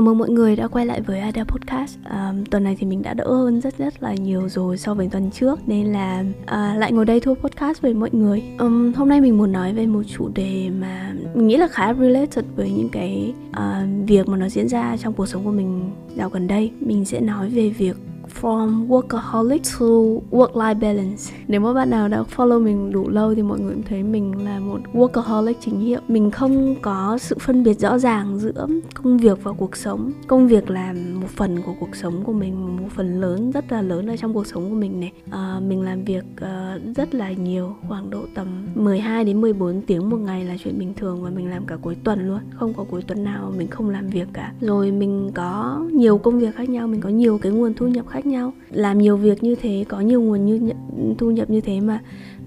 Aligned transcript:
Chào 0.00 0.04
mừng 0.04 0.18
mọi 0.18 0.28
người 0.30 0.56
đã 0.56 0.68
quay 0.68 0.86
lại 0.86 1.00
với 1.00 1.20
Ada 1.20 1.44
Podcast. 1.44 1.98
À, 2.04 2.32
Tuần 2.50 2.64
này 2.64 2.76
thì 2.78 2.86
mình 2.86 3.02
đã 3.02 3.14
đỡ 3.14 3.24
hơn 3.28 3.60
rất 3.60 3.78
rất 3.78 4.02
là 4.02 4.14
nhiều 4.14 4.48
rồi 4.48 4.78
so 4.78 4.94
với 4.94 5.08
tuần 5.12 5.30
trước 5.30 5.68
Nên 5.68 5.86
là 5.86 6.24
à, 6.46 6.74
lại 6.78 6.92
ngồi 6.92 7.04
đây 7.04 7.20
thu 7.20 7.34
podcast 7.34 7.82
với 7.82 7.94
mọi 7.94 8.10
người. 8.12 8.42
Um, 8.58 8.92
Hôm 8.92 9.08
nay 9.08 9.20
mình 9.20 9.38
muốn 9.38 9.52
nói 9.52 9.72
về 9.72 9.86
một 9.86 10.02
chủ 10.16 10.28
đề 10.34 10.70
mà 10.80 11.14
mình 11.34 11.46
nghĩ 11.46 11.56
là 11.56 11.66
khá 11.66 11.94
related 11.94 12.44
với 12.56 12.70
những 12.70 12.88
cái 12.88 13.34
uh, 13.50 14.08
việc 14.08 14.28
mà 14.28 14.36
nó 14.36 14.48
diễn 14.48 14.68
ra 14.68 14.96
trong 14.96 15.14
cuộc 15.14 15.26
sống 15.26 15.44
của 15.44 15.50
mình 15.50 15.90
dạo 16.16 16.28
gần 16.30 16.46
đây. 16.46 16.70
Mình 16.80 17.04
sẽ 17.04 17.20
nói 17.20 17.48
về 17.48 17.68
việc 17.68 17.96
from 18.40 18.88
workaholic 18.88 19.58
to 19.78 19.86
work-life 20.30 20.80
balance. 20.80 21.22
Nếu 21.48 21.60
mà 21.60 21.72
bạn 21.72 21.90
nào 21.90 22.08
đã 22.08 22.22
follow 22.36 22.62
mình 22.62 22.92
đủ 22.92 23.08
lâu 23.08 23.34
thì 23.34 23.42
mọi 23.42 23.60
người 23.60 23.74
cũng 23.74 23.82
thấy 23.82 24.02
mình 24.02 24.44
là 24.44 24.60
một 24.60 24.80
workaholic 24.92 25.54
chính 25.60 25.80
hiệu. 25.80 26.00
Mình 26.08 26.30
không 26.30 26.74
có 26.82 27.18
sự 27.20 27.36
phân 27.40 27.62
biệt 27.62 27.80
rõ 27.80 27.98
ràng 27.98 28.38
giữa 28.38 28.66
công 28.94 29.18
việc 29.18 29.38
và 29.42 29.52
cuộc 29.52 29.76
sống. 29.76 30.12
Công 30.26 30.48
việc 30.48 30.70
là 30.70 30.92
một 30.92 31.28
phần 31.36 31.62
của 31.66 31.72
cuộc 31.80 31.96
sống 31.96 32.24
của 32.24 32.32
mình, 32.32 32.76
một 32.76 32.88
phần 32.96 33.20
lớn 33.20 33.50
rất 33.50 33.72
là 33.72 33.82
lớn 33.82 34.06
ở 34.06 34.16
trong 34.16 34.34
cuộc 34.34 34.46
sống 34.46 34.70
của 34.70 34.76
mình 34.76 35.00
này. 35.00 35.12
À, 35.30 35.60
mình 35.68 35.82
làm 35.82 36.04
việc 36.04 36.24
uh, 36.34 36.96
rất 36.96 37.14
là 37.14 37.32
nhiều, 37.32 37.74
khoảng 37.88 38.10
độ 38.10 38.20
tầm 38.34 38.66
12 38.74 39.24
đến 39.24 39.40
14 39.40 39.80
tiếng 39.86 40.10
một 40.10 40.16
ngày 40.16 40.44
là 40.44 40.56
chuyện 40.64 40.78
bình 40.78 40.94
thường 40.96 41.22
và 41.22 41.30
mình 41.30 41.50
làm 41.50 41.66
cả 41.66 41.76
cuối 41.82 41.96
tuần 42.04 42.28
luôn. 42.28 42.40
Không 42.54 42.74
có 42.74 42.84
cuối 42.90 43.02
tuần 43.02 43.24
nào 43.24 43.52
mình 43.56 43.68
không 43.68 43.90
làm 43.90 44.08
việc 44.08 44.28
cả. 44.32 44.52
Rồi 44.60 44.90
mình 44.90 45.30
có 45.34 45.80
nhiều 45.92 46.18
công 46.18 46.38
việc 46.38 46.54
khác 46.54 46.68
nhau, 46.68 46.86
mình 46.86 47.00
có 47.00 47.08
nhiều 47.08 47.38
cái 47.38 47.52
nguồn 47.52 47.74
thu 47.74 47.86
nhập 47.86 48.06
khác 48.08 48.19
khác 48.20 48.26
nhau. 48.26 48.52
Làm 48.70 48.98
nhiều 48.98 49.16
việc 49.16 49.42
như 49.42 49.54
thế, 49.54 49.84
có 49.88 50.00
nhiều 50.00 50.22
nguồn 50.22 50.46
như 50.46 50.72
thu 51.18 51.30
nhập 51.30 51.50
như 51.50 51.60
thế 51.60 51.80
mà 51.80 52.00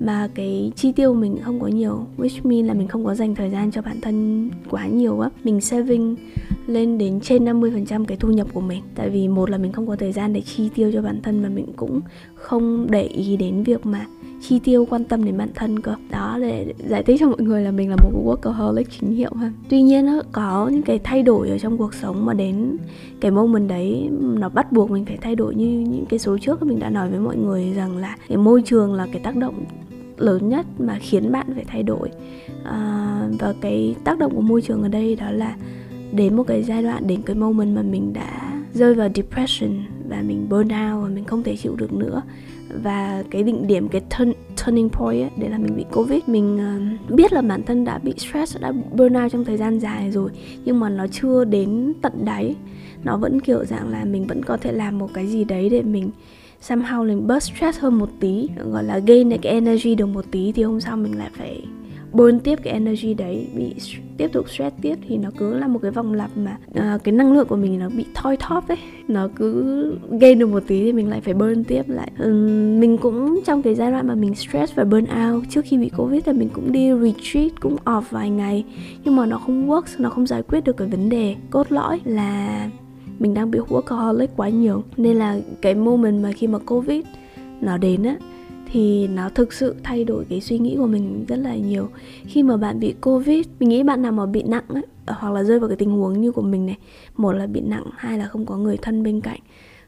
mà 0.05 0.29
cái 0.35 0.71
chi 0.75 0.91
tiêu 0.91 1.13
mình 1.13 1.37
không 1.43 1.59
có 1.59 1.67
nhiều, 1.67 2.05
which 2.17 2.39
mean 2.43 2.67
là 2.67 2.73
mình 2.73 2.87
không 2.87 3.05
có 3.05 3.15
dành 3.15 3.35
thời 3.35 3.49
gian 3.49 3.71
cho 3.71 3.81
bản 3.81 4.01
thân 4.01 4.49
quá 4.69 4.87
nhiều 4.87 5.19
á. 5.19 5.29
Mình 5.43 5.61
saving 5.61 6.15
lên 6.67 6.97
đến 6.97 7.19
trên 7.19 7.45
50% 7.45 8.05
cái 8.05 8.17
thu 8.17 8.29
nhập 8.29 8.47
của 8.53 8.61
mình. 8.61 8.83
Tại 8.95 9.09
vì 9.09 9.27
một 9.27 9.49
là 9.49 9.57
mình 9.57 9.71
không 9.71 9.87
có 9.87 9.95
thời 9.95 10.11
gian 10.11 10.33
để 10.33 10.41
chi 10.41 10.69
tiêu 10.75 10.91
cho 10.93 11.01
bản 11.01 11.21
thân 11.23 11.43
mà 11.43 11.49
mình 11.49 11.65
cũng 11.75 12.01
không 12.35 12.87
để 12.89 13.03
ý 13.03 13.37
đến 13.37 13.63
việc 13.63 13.85
mà 13.85 14.05
chi 14.41 14.59
tiêu, 14.63 14.87
quan 14.89 15.03
tâm 15.03 15.25
đến 15.25 15.37
bản 15.37 15.49
thân 15.55 15.79
cơ. 15.79 15.95
Đó, 16.11 16.37
để 16.41 16.73
giải 16.89 17.03
thích 17.03 17.17
cho 17.19 17.27
mọi 17.27 17.41
người 17.41 17.63
là 17.63 17.71
mình 17.71 17.89
là 17.89 17.95
một 17.95 18.11
workaholic 18.25 18.83
chính 18.99 19.15
hiệu 19.15 19.31
ha. 19.35 19.51
Tuy 19.69 19.81
nhiên 19.81 20.05
nó 20.05 20.21
có 20.31 20.67
những 20.67 20.81
cái 20.81 20.99
thay 21.03 21.23
đổi 21.23 21.49
ở 21.49 21.59
trong 21.59 21.77
cuộc 21.77 21.93
sống 21.93 22.25
mà 22.25 22.33
đến 22.33 22.77
cái 23.21 23.31
moment 23.31 23.69
đấy, 23.69 24.09
nó 24.21 24.49
bắt 24.49 24.71
buộc 24.71 24.91
mình 24.91 25.05
phải 25.05 25.17
thay 25.21 25.35
đổi. 25.35 25.55
Như 25.55 25.79
những 25.79 26.05
cái 26.09 26.19
số 26.19 26.37
trước 26.37 26.63
mình 26.63 26.79
đã 26.79 26.89
nói 26.89 27.09
với 27.09 27.19
mọi 27.19 27.37
người 27.37 27.73
rằng 27.73 27.97
là 27.97 28.15
cái 28.27 28.37
môi 28.37 28.61
trường 28.61 28.93
là 28.93 29.07
cái 29.11 29.21
tác 29.23 29.35
động 29.35 29.65
lớn 30.17 30.49
nhất 30.49 30.65
mà 30.79 30.97
khiến 31.01 31.31
bạn 31.31 31.47
phải 31.55 31.65
thay 31.67 31.83
đổi. 31.83 32.09
À, 32.63 33.29
và 33.39 33.53
cái 33.61 33.95
tác 34.03 34.19
động 34.19 34.35
của 34.35 34.41
môi 34.41 34.61
trường 34.61 34.83
ở 34.83 34.87
đây 34.87 35.15
đó 35.15 35.31
là 35.31 35.55
đến 36.11 36.35
một 36.35 36.43
cái 36.47 36.63
giai 36.63 36.83
đoạn 36.83 37.07
đến 37.07 37.21
cái 37.21 37.35
moment 37.35 37.75
mà 37.75 37.81
mình 37.81 38.13
đã 38.13 38.53
rơi 38.73 38.95
vào 38.95 39.09
depression 39.15 39.71
và 40.09 40.21
mình 40.21 40.49
burn 40.49 40.67
out 40.67 41.03
và 41.03 41.09
mình 41.13 41.25
không 41.25 41.43
thể 41.43 41.55
chịu 41.55 41.75
được 41.75 41.93
nữa. 41.93 42.21
Và 42.83 43.23
cái 43.31 43.43
định 43.43 43.67
điểm 43.67 43.87
cái 43.87 44.01
turn, 44.17 44.31
turning 44.65 44.89
point 44.89 45.21
ấy, 45.21 45.29
đấy 45.37 45.49
là 45.49 45.57
mình 45.57 45.75
bị 45.75 45.85
covid. 45.91 46.23
Mình 46.27 46.59
uh, 47.05 47.11
biết 47.11 47.33
là 47.33 47.41
bản 47.41 47.63
thân 47.63 47.85
đã 47.85 47.97
bị 47.97 48.13
stress 48.17 48.57
đã 48.61 48.71
burn 48.71 49.13
out 49.23 49.31
trong 49.31 49.45
thời 49.45 49.57
gian 49.57 49.79
dài 49.79 50.11
rồi 50.11 50.29
nhưng 50.65 50.79
mà 50.79 50.89
nó 50.89 51.07
chưa 51.07 51.43
đến 51.43 51.93
tận 52.01 52.25
đáy. 52.25 52.55
Nó 53.03 53.17
vẫn 53.17 53.39
kiểu 53.39 53.65
dạng 53.65 53.89
là 53.89 54.05
mình 54.05 54.27
vẫn 54.27 54.43
có 54.45 54.57
thể 54.57 54.71
làm 54.71 54.97
một 54.97 55.09
cái 55.13 55.27
gì 55.27 55.43
đấy 55.43 55.69
để 55.69 55.81
mình 55.81 56.09
somehow 56.67 57.07
mình 57.07 57.27
bớt 57.27 57.43
stress 57.43 57.79
hơn 57.79 57.97
một 57.97 58.09
tí 58.19 58.49
gọi 58.71 58.83
là 58.83 58.99
gain 58.99 59.29
cái 59.29 59.53
energy 59.53 59.95
được 59.95 60.05
một 60.05 60.25
tí 60.31 60.51
thì 60.51 60.63
hôm 60.63 60.81
sau 60.81 60.97
mình 60.97 61.17
lại 61.17 61.29
phải 61.37 61.63
burn 62.13 62.39
tiếp 62.39 62.59
cái 62.63 62.73
energy 62.73 63.13
đấy 63.13 63.47
bị 63.55 63.75
tiếp 64.17 64.29
tục 64.33 64.49
stress 64.49 64.75
tiếp 64.81 64.95
thì 65.07 65.17
nó 65.17 65.29
cứ 65.37 65.57
là 65.57 65.67
một 65.67 65.79
cái 65.81 65.91
vòng 65.91 66.13
lặp 66.13 66.29
mà 66.37 66.57
uh, 66.69 67.03
cái 67.03 67.13
năng 67.13 67.33
lượng 67.33 67.47
của 67.47 67.55
mình 67.55 67.79
nó 67.79 67.89
bị 67.89 68.05
thoi 68.13 68.37
thóp 68.37 68.67
ấy 68.67 68.77
nó 69.07 69.27
cứ 69.35 69.95
gain 70.19 70.39
được 70.39 70.47
một 70.47 70.63
tí 70.67 70.83
thì 70.83 70.93
mình 70.93 71.09
lại 71.09 71.21
phải 71.21 71.33
burn 71.33 71.63
tiếp 71.63 71.83
lại. 71.87 72.11
Um, 72.19 72.79
mình 72.79 72.97
cũng 72.97 73.39
trong 73.45 73.61
cái 73.61 73.75
giai 73.75 73.91
đoạn 73.91 74.07
mà 74.07 74.15
mình 74.15 74.35
stress 74.35 74.75
và 74.75 74.83
burn 74.83 75.05
out 75.25 75.43
trước 75.49 75.65
khi 75.65 75.77
bị 75.77 75.89
covid 75.89 76.23
thì 76.25 76.33
mình 76.33 76.49
cũng 76.53 76.71
đi 76.71 76.89
retreat 77.01 77.61
cũng 77.61 77.75
off 77.85 78.01
vài 78.09 78.29
ngày 78.29 78.65
nhưng 79.03 79.15
mà 79.15 79.25
nó 79.25 79.37
không 79.37 79.69
work 79.69 79.83
nó 79.97 80.09
không 80.09 80.27
giải 80.27 80.43
quyết 80.43 80.63
được 80.63 80.77
cái 80.77 80.87
vấn 80.87 81.09
đề 81.09 81.35
cốt 81.49 81.71
lõi 81.71 81.99
là 82.03 82.69
mình 83.23 83.33
đang 83.33 83.51
bị 83.51 83.59
workaholic 83.59 84.27
quá 84.35 84.49
nhiều. 84.49 84.83
Nên 84.97 85.17
là 85.17 85.39
cái 85.61 85.75
moment 85.75 86.23
mà 86.23 86.31
khi 86.31 86.47
mà 86.47 86.59
covid 86.59 87.05
nó 87.61 87.77
đến 87.77 88.03
á 88.03 88.15
thì 88.71 89.07
nó 89.07 89.29
thực 89.29 89.53
sự 89.53 89.75
thay 89.83 90.03
đổi 90.03 90.25
cái 90.29 90.41
suy 90.41 90.59
nghĩ 90.59 90.75
của 90.77 90.87
mình 90.87 91.25
rất 91.27 91.35
là 91.35 91.55
nhiều. 91.55 91.89
Khi 92.25 92.43
mà 92.43 92.57
bạn 92.57 92.79
bị 92.79 92.93
covid 93.01 93.45
mình 93.59 93.69
nghĩ 93.69 93.83
bạn 93.83 94.01
nào 94.01 94.11
mà 94.11 94.25
bị 94.25 94.43
nặng 94.43 94.63
ấy, 94.67 94.83
hoặc 95.07 95.33
là 95.33 95.43
rơi 95.43 95.59
vào 95.59 95.69
cái 95.69 95.77
tình 95.77 95.91
huống 95.91 96.21
như 96.21 96.31
của 96.31 96.41
mình 96.41 96.65
này 96.65 96.77
một 97.17 97.31
là 97.31 97.47
bị 97.47 97.61
nặng 97.61 97.85
hai 97.95 98.17
là 98.17 98.25
không 98.25 98.45
có 98.45 98.57
người 98.57 98.77
thân 98.77 99.03
bên 99.03 99.21
cạnh 99.21 99.39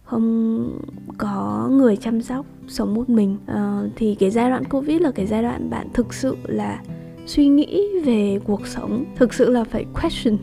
không 0.04 0.80
có 1.18 1.68
người 1.72 1.98
chăm 1.98 2.22
sóc 2.22 2.46
sống 2.68 2.94
một 2.94 3.10
mình. 3.10 3.38
Uh, 3.52 3.92
thì 3.96 4.16
cái 4.16 4.32
giai 4.32 4.50
đoạn 4.50 4.66
covid 4.66 5.02
là 5.02 5.12
cái 5.12 5.26
giai 5.26 5.42
đoạn 5.42 5.70
bạn 5.70 5.88
thực 5.94 6.14
sự 6.14 6.36
là 6.44 6.82
suy 7.26 7.48
nghĩ 7.48 8.00
về 8.06 8.40
cuộc 8.44 8.68
sống 8.68 9.06
thực 9.16 9.34
sự 9.34 9.50
là 9.50 9.64
phải 9.64 9.86
question 10.02 10.38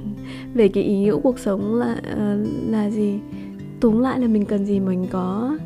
về 0.55 0.69
cái 0.69 0.84
ý 0.84 0.99
nghĩa 0.99 1.15
cuộc 1.22 1.38
sống 1.38 1.75
là 1.75 1.97
uh, 2.12 2.49
là 2.71 2.91
gì? 2.91 3.19
Túm 3.81 3.99
lại 3.99 4.21
là 4.21 4.27
mình 4.27 4.44
cần 4.44 4.66
gì 4.66 4.81
mình 4.81 5.06
có 5.10 5.59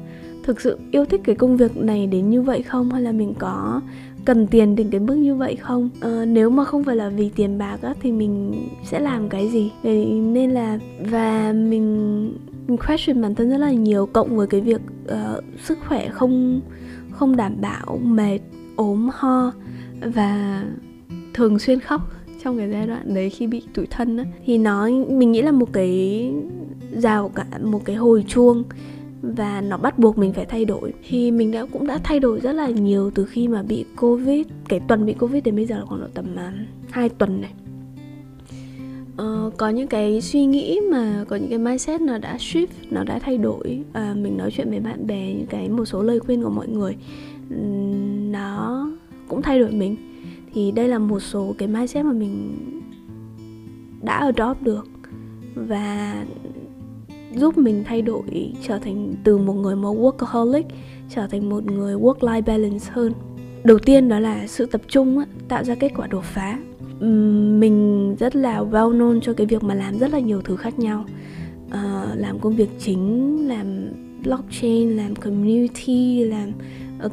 thực 0.43 0.61
sự 0.61 0.79
yêu 0.91 1.05
thích 1.05 1.21
cái 1.25 1.35
công 1.35 1.57
việc 1.57 1.77
này 1.77 2.07
đến 2.07 2.31
như 2.31 2.43
vậy 2.43 2.63
không? 2.63 2.91
Hay 2.91 3.03
là 3.03 3.13
mình 3.13 3.35
có 3.39 3.81
cần 4.25 4.47
tiền 4.47 4.77
đến 4.77 4.91
cái 4.91 5.01
mức 5.01 5.15
như 5.15 5.35
vậy 5.35 5.57
không? 5.57 5.91
À, 6.01 6.25
nếu 6.25 6.51
mà 6.51 6.65
không 6.65 6.85
phải 6.85 6.97
là 6.97 7.09
vì 7.09 7.31
tiền 7.37 7.59
bạc 7.59 7.79
á 7.83 7.95
thì 8.01 8.13
mình 8.13 8.55
sẽ 8.85 9.01
làm 9.01 9.29
cái 9.29 9.49
gì? 9.49 9.73
Để, 9.83 10.05
nên 10.05 10.51
là 10.51 10.79
và 11.11 11.53
mình 11.53 12.33
mình 12.69 12.77
question 12.87 13.23
bản 13.23 13.35
thân 13.35 13.51
rất 13.51 13.59
là 13.59 13.73
nhiều 13.73 14.07
cộng 14.07 14.37
với 14.37 14.47
cái 14.47 14.61
việc 14.61 14.81
uh, 15.05 15.45
sức 15.63 15.79
khỏe 15.89 16.09
không 16.09 16.61
không 17.11 17.37
đảm 17.37 17.57
bảo 17.61 18.01
mệt 18.03 18.39
ốm 18.77 19.09
ho 19.13 19.53
và 20.01 20.63
thường 21.35 21.59
xuyên 21.59 21.81
khóc 21.81 22.01
trong 22.47 22.59
cái 22.59 22.71
giai 22.71 22.87
đoạn 22.87 23.15
đấy 23.15 23.31
khi 23.31 23.47
bị 23.47 23.63
tủi 23.75 23.87
thân 23.87 24.17
á 24.17 24.25
thì 24.47 24.59
nó 24.59 24.89
mình 25.09 25.33
nghĩ 25.33 25.43
là 25.43 25.53
một 25.53 25.73
cái 25.73 26.33
rào 26.93 27.29
cả 27.29 27.47
một 27.63 27.85
cái 27.85 27.97
hồi 27.97 28.25
chuông 28.29 28.65
và 29.23 29.61
nó 29.61 29.77
bắt 29.77 29.99
buộc 29.99 30.19
mình 30.19 30.33
phải 30.33 30.45
thay 30.45 30.65
đổi. 30.65 30.93
Thì 31.09 31.31
mình 31.31 31.51
đã 31.51 31.67
cũng 31.73 31.87
đã 31.87 31.99
thay 32.05 32.21
đổi 32.21 32.41
rất 32.41 32.53
là 32.53 32.69
nhiều 32.69 33.11
từ 33.15 33.25
khi 33.25 33.49
mà 33.49 33.63
bị 33.63 33.85
covid 33.97 34.47
cái 34.69 34.81
tuần 34.89 35.07
bị 35.07 35.13
covid 35.13 35.45
đến 35.45 35.57
bây 35.57 35.67
giờ 35.67 35.79
là 35.79 35.85
khoảng 35.85 36.01
độ 36.01 36.07
tầm 36.15 36.37
uh, 37.05 37.19
tuần 37.19 37.41
này. 37.41 37.51
Uh, 39.23 39.57
có 39.57 39.69
những 39.69 39.89
cái 39.89 40.21
suy 40.21 40.45
nghĩ 40.45 40.81
mà 40.91 41.25
có 41.29 41.37
những 41.37 41.49
cái 41.49 41.59
mindset 41.59 42.01
nó 42.01 42.19
đã 42.19 42.37
shift 42.37 42.67
nó 42.91 43.05
đã 43.05 43.19
thay 43.19 43.39
đổi 43.39 43.81
uh, 43.91 44.17
mình 44.17 44.37
nói 44.37 44.51
chuyện 44.57 44.71
với 44.71 44.81
bạn 44.81 45.07
bè 45.07 45.33
những 45.33 45.47
cái 45.47 45.69
một 45.69 45.85
số 45.85 46.03
lời 46.03 46.21
khuyên 46.21 46.43
của 46.43 46.51
mọi 46.51 46.69
người 46.69 46.97
nó 48.31 48.89
cũng 49.29 49.43
thay 49.43 49.59
đổi 49.59 49.71
mình 49.71 49.97
thì 50.57 50.71
đây 50.71 50.89
là 50.89 50.99
một 50.99 51.21
số 51.21 51.55
cái 51.59 51.69
mindset 51.69 52.05
mà 52.05 52.13
mình 52.13 52.57
đã 54.03 54.15
adopt 54.15 54.63
được 54.63 54.89
và 55.55 56.25
giúp 57.35 57.59
mình 57.59 57.85
thay 57.87 58.03
đổi 58.03 58.53
trở 58.63 58.79
thành 58.79 59.15
từ 59.25 59.39
một 59.39 59.53
người 59.53 59.77
mà 59.77 59.89
workaholic 59.89 60.63
trở 61.11 61.27
thành 61.27 61.49
một 61.49 61.65
người 61.65 61.95
work 61.95 62.19
life 62.19 62.43
balance 62.43 62.87
hơn. 62.91 63.13
Đầu 63.65 63.79
tiên 63.79 64.09
đó 64.09 64.19
là 64.19 64.47
sự 64.47 64.67
tập 64.67 64.81
trung 64.89 65.25
tạo 65.49 65.65
ra 65.65 65.75
kết 65.75 65.93
quả 65.97 66.07
đột 66.07 66.25
phá. 66.25 66.59
Mình 67.61 68.17
rất 68.19 68.37
là 68.37 68.61
well 68.61 68.99
known 68.99 69.21
cho 69.21 69.33
cái 69.33 69.47
việc 69.47 69.63
mà 69.63 69.75
làm 69.75 69.99
rất 69.99 70.13
là 70.13 70.19
nhiều 70.19 70.43
thứ 70.45 70.57
khác 70.57 70.79
nhau. 70.79 71.05
Uh, 71.67 72.17
làm 72.17 72.39
công 72.39 72.57
việc 72.57 72.71
chính 72.79 73.37
làm 73.49 73.89
blockchain 74.25 74.97
làm 74.97 75.15
community 75.15 76.25
làm 76.25 76.53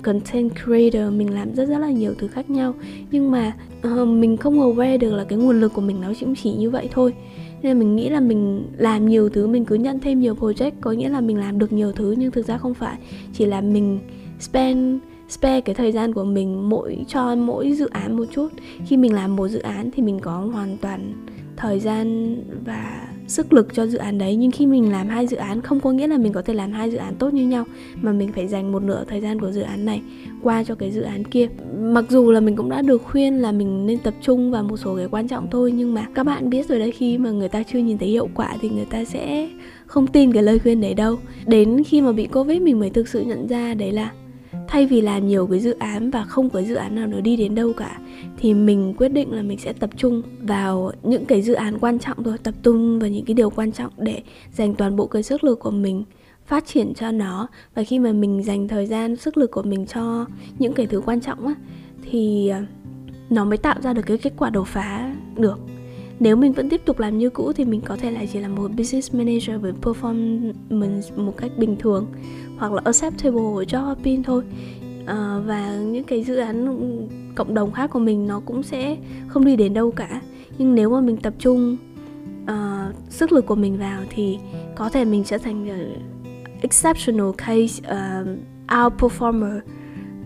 content 0.02 0.52
creator 0.64 1.14
mình 1.14 1.34
làm 1.34 1.54
rất 1.56 1.66
rất 1.66 1.78
là 1.78 1.92
nhiều 1.92 2.14
thứ 2.18 2.28
khác 2.28 2.50
nhau. 2.50 2.74
Nhưng 3.12 3.32
mà 3.32 3.54
uh, 3.88 4.08
mình 4.08 4.38
không 4.38 4.60
aware 4.60 4.98
được 4.98 5.14
là 5.14 5.24
cái 5.24 5.40
nguồn 5.40 5.62
lực 5.62 5.74
của 5.74 5.82
mình 5.82 6.02
nó 6.02 6.14
cũng 6.20 6.36
chỉ 6.36 6.52
như 6.52 6.70
vậy 6.70 6.90
thôi. 6.92 7.14
Nên 7.62 7.80
mình 7.80 7.96
nghĩ 7.96 8.10
là 8.10 8.20
mình 8.20 8.64
làm 8.78 9.08
nhiều 9.08 9.30
thứ 9.30 9.48
mình 9.48 9.66
cứ 9.66 9.76
nhận 9.76 10.00
thêm 10.00 10.20
nhiều 10.20 10.36
project 10.36 10.72
có 10.82 10.92
nghĩa 10.92 11.10
là 11.10 11.22
mình 11.22 11.38
làm 11.38 11.60
được 11.60 11.72
nhiều 11.72 11.92
thứ 11.92 12.16
nhưng 12.18 12.32
thực 12.32 12.48
ra 12.48 12.58
không 12.58 12.74
phải. 12.74 12.98
Chỉ 13.34 13.46
là 13.46 13.62
mình 13.62 14.00
spend 14.40 15.02
spare 15.30 15.62
cái 15.62 15.76
thời 15.76 15.92
gian 15.92 16.14
của 16.14 16.24
mình 16.24 16.70
mỗi 16.70 17.06
cho 17.08 17.36
mỗi 17.36 17.72
dự 17.72 17.88
án 17.88 18.18
một 18.18 18.26
chút. 18.32 18.50
Khi 18.86 18.98
mình 18.98 19.14
làm 19.14 19.36
một 19.36 19.48
dự 19.48 19.60
án 19.60 19.92
thì 19.92 20.04
mình 20.04 20.20
có 20.20 20.38
hoàn 20.38 20.78
toàn 20.78 21.14
thời 21.58 21.80
gian 21.80 22.36
và 22.66 23.08
sức 23.28 23.54
lực 23.54 23.74
cho 23.74 23.88
dự 23.88 23.98
án 23.98 24.18
đấy. 24.18 24.36
Nhưng 24.36 24.52
khi 24.52 24.66
mình 24.66 24.92
làm 24.92 25.08
hai 25.08 25.28
dự 25.28 25.38
án, 25.38 25.62
không 25.62 25.80
có 25.80 25.92
nghĩa 25.92 26.08
là 26.08 26.18
mình 26.18 26.34
có 26.34 26.42
thể 26.42 26.54
làm 26.54 26.72
hai 26.72 26.92
dự 26.92 26.98
án 26.98 27.16
tốt 27.16 27.34
như 27.34 27.48
nhau, 27.48 27.66
mà 28.02 28.12
mình 28.12 28.32
phải 28.32 28.48
dành 28.48 28.72
một 28.72 28.84
nửa 28.84 29.04
thời 29.08 29.22
gian 29.22 29.40
của 29.42 29.52
dự 29.52 29.62
án 29.62 29.86
này 29.86 30.02
qua 30.42 30.64
cho 30.64 30.76
cái 30.76 30.92
dự 30.92 31.02
án 31.02 31.24
kia. 31.26 31.48
Mặc 31.80 32.06
dù 32.10 32.32
là 32.32 32.40
mình 32.40 32.56
cũng 32.56 32.70
đã 32.70 32.82
được 32.82 33.02
khuyên 33.04 33.42
là 33.42 33.52
mình 33.52 33.86
nên 33.86 34.00
tập 34.00 34.14
trung 34.22 34.52
vào 34.52 34.64
một 34.64 34.78
số 34.78 34.96
cái 34.96 35.08
quan 35.12 35.28
trọng 35.28 35.48
thôi, 35.52 35.72
nhưng 35.72 35.94
mà 35.94 36.08
các 36.16 36.24
bạn 36.24 36.50
biết 36.50 36.68
rồi 36.70 36.80
đấy, 36.80 36.92
khi 36.92 37.18
mà 37.18 37.32
người 37.32 37.50
ta 37.50 37.64
chưa 37.64 37.80
nhìn 37.80 37.98
thấy 37.98 38.10
hiệu 38.10 38.30
quả 38.36 38.58
thì 38.62 38.70
người 38.70 38.86
ta 38.86 39.04
sẽ 39.04 39.50
không 39.86 40.08
tin 40.08 40.34
cái 40.34 40.44
lời 40.44 40.60
khuyên 40.60 40.82
đấy 40.82 40.94
đâu. 40.94 41.20
Đến 41.46 41.84
khi 41.84 42.02
mà 42.02 42.12
bị 42.12 42.28
covid, 42.28 42.62
mình 42.62 42.80
mới 42.80 42.90
thực 42.90 43.08
sự 43.08 43.22
nhận 43.22 43.48
ra 43.48 43.74
đấy 43.74 43.92
là 43.92 44.12
thay 44.68 44.86
vì 44.86 45.02
làm 45.02 45.28
nhiều 45.28 45.48
cái 45.48 45.60
dự 45.60 45.76
án 45.80 46.12
và 46.12 46.24
không 46.24 46.50
có 46.50 46.62
dự 46.62 46.76
án 46.76 46.96
nào 46.96 47.08
nó 47.08 47.20
đi 47.20 47.36
đến 47.36 47.56
đâu 47.56 47.74
cả, 47.74 48.00
thì 48.38 48.54
mình 48.54 48.94
quyết 48.98 49.10
định 49.10 49.32
là 49.32 49.42
mình 49.42 49.58
sẽ 49.58 49.74
tập 49.74 49.90
trung 49.98 50.22
vào 50.42 50.92
những 51.04 51.26
cái 51.26 51.42
dự 51.42 51.54
án 51.54 51.80
quan 51.80 52.00
trọng 52.00 52.24
thôi, 52.24 52.38
tập 52.44 52.54
trung 52.64 53.00
vào 53.00 53.10
những 53.10 53.26
cái 53.26 53.34
điều 53.34 53.50
quan 53.50 53.72
trọng 53.72 53.92
để 53.98 54.22
dành 54.54 54.76
toàn 54.76 54.96
bộ 54.96 55.08
cái 55.08 55.24
sức 55.24 55.44
lực 55.44 55.60
của 55.60 55.72
mình 55.72 56.04
phát 56.46 56.66
triển 56.68 56.94
cho 56.94 57.12
nó. 57.12 57.48
Và 57.76 57.84
khi 57.84 58.00
mà 58.00 58.12
mình 58.12 58.44
dành 58.44 58.68
thời 58.68 58.86
gian, 58.86 59.16
sức 59.16 59.38
lực 59.38 59.52
của 59.52 59.64
mình 59.64 59.86
cho 59.86 60.26
những 60.60 60.74
cái 60.74 60.88
thứ 60.88 61.02
quan 61.06 61.22
trọng 61.22 61.48
á, 61.48 61.54
thì 62.10 62.48
ờ, 62.48 62.62
nó 63.30 63.46
mới 63.46 63.58
tạo 63.58 63.76
ra 63.82 63.94
được 63.94 64.06
cái 64.06 64.18
kết 64.18 64.34
quả 64.38 64.50
đột 64.50 64.68
phá 64.68 65.16
được 65.38 65.60
nếu 66.20 66.36
mình 66.36 66.54
vẫn 66.54 66.70
tiếp 66.70 66.82
tục 66.86 67.00
làm 67.00 67.18
như 67.18 67.30
cũ 67.30 67.54
thì 67.54 67.66
mình 67.66 67.82
có 67.82 67.96
thể 67.96 68.12
là 68.12 68.26
chỉ 68.34 68.40
là 68.40 68.48
một 68.48 68.72
business 68.78 69.16
manager 69.16 69.62
với 69.62 69.74
performance 69.82 71.16
một 71.16 71.38
cách 71.38 71.52
bình 71.58 71.76
thường 71.80 72.06
hoặc 72.58 72.72
là 72.72 72.82
acceptable 72.86 73.66
cho 73.68 73.96
pin 74.04 74.24
thôi. 74.24 74.44
À, 75.06 75.42
và 75.46 75.76
những 75.76 76.04
cái 76.04 76.24
dự 76.24 76.36
án 76.36 76.78
cộng 77.36 77.54
đồng 77.54 77.72
khác 77.72 77.90
của 77.90 78.00
mình 78.00 78.28
nó 78.28 78.40
cũng 78.46 78.64
sẽ 78.64 78.98
không 79.28 79.46
đi 79.46 79.56
đến 79.56 79.74
đâu 79.74 79.92
cả. 79.92 80.22
Nhưng 80.58 80.76
nếu 80.76 80.90
mà 80.90 81.02
mình 81.02 81.18
tập 81.18 81.34
trung 81.40 81.78
uh, 82.44 82.96
sức 83.10 83.32
lực 83.32 83.46
của 83.46 83.56
mình 83.56 83.78
vào 83.78 84.02
thì 84.10 84.38
có 84.76 84.90
thể 84.90 85.06
mình 85.06 85.24
sẽ 85.24 85.38
thành 85.38 85.68
exceptional 86.62 87.32
case 87.38 87.82
uh, 87.82 88.28
outperformer 88.68 89.60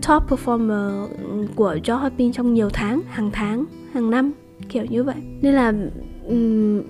top 0.08 0.22
performer 0.28 1.06
của 1.54 1.76
job 1.84 1.98
hopping 1.98 2.32
trong 2.32 2.54
nhiều 2.54 2.68
tháng 2.72 3.02
hàng 3.08 3.30
tháng 3.32 3.64
hàng 3.92 4.10
năm 4.10 4.32
kiểu 4.68 4.84
như 4.84 5.04
vậy. 5.04 5.16
Nên 5.42 5.54
là 5.54 5.72
um, 6.28 6.82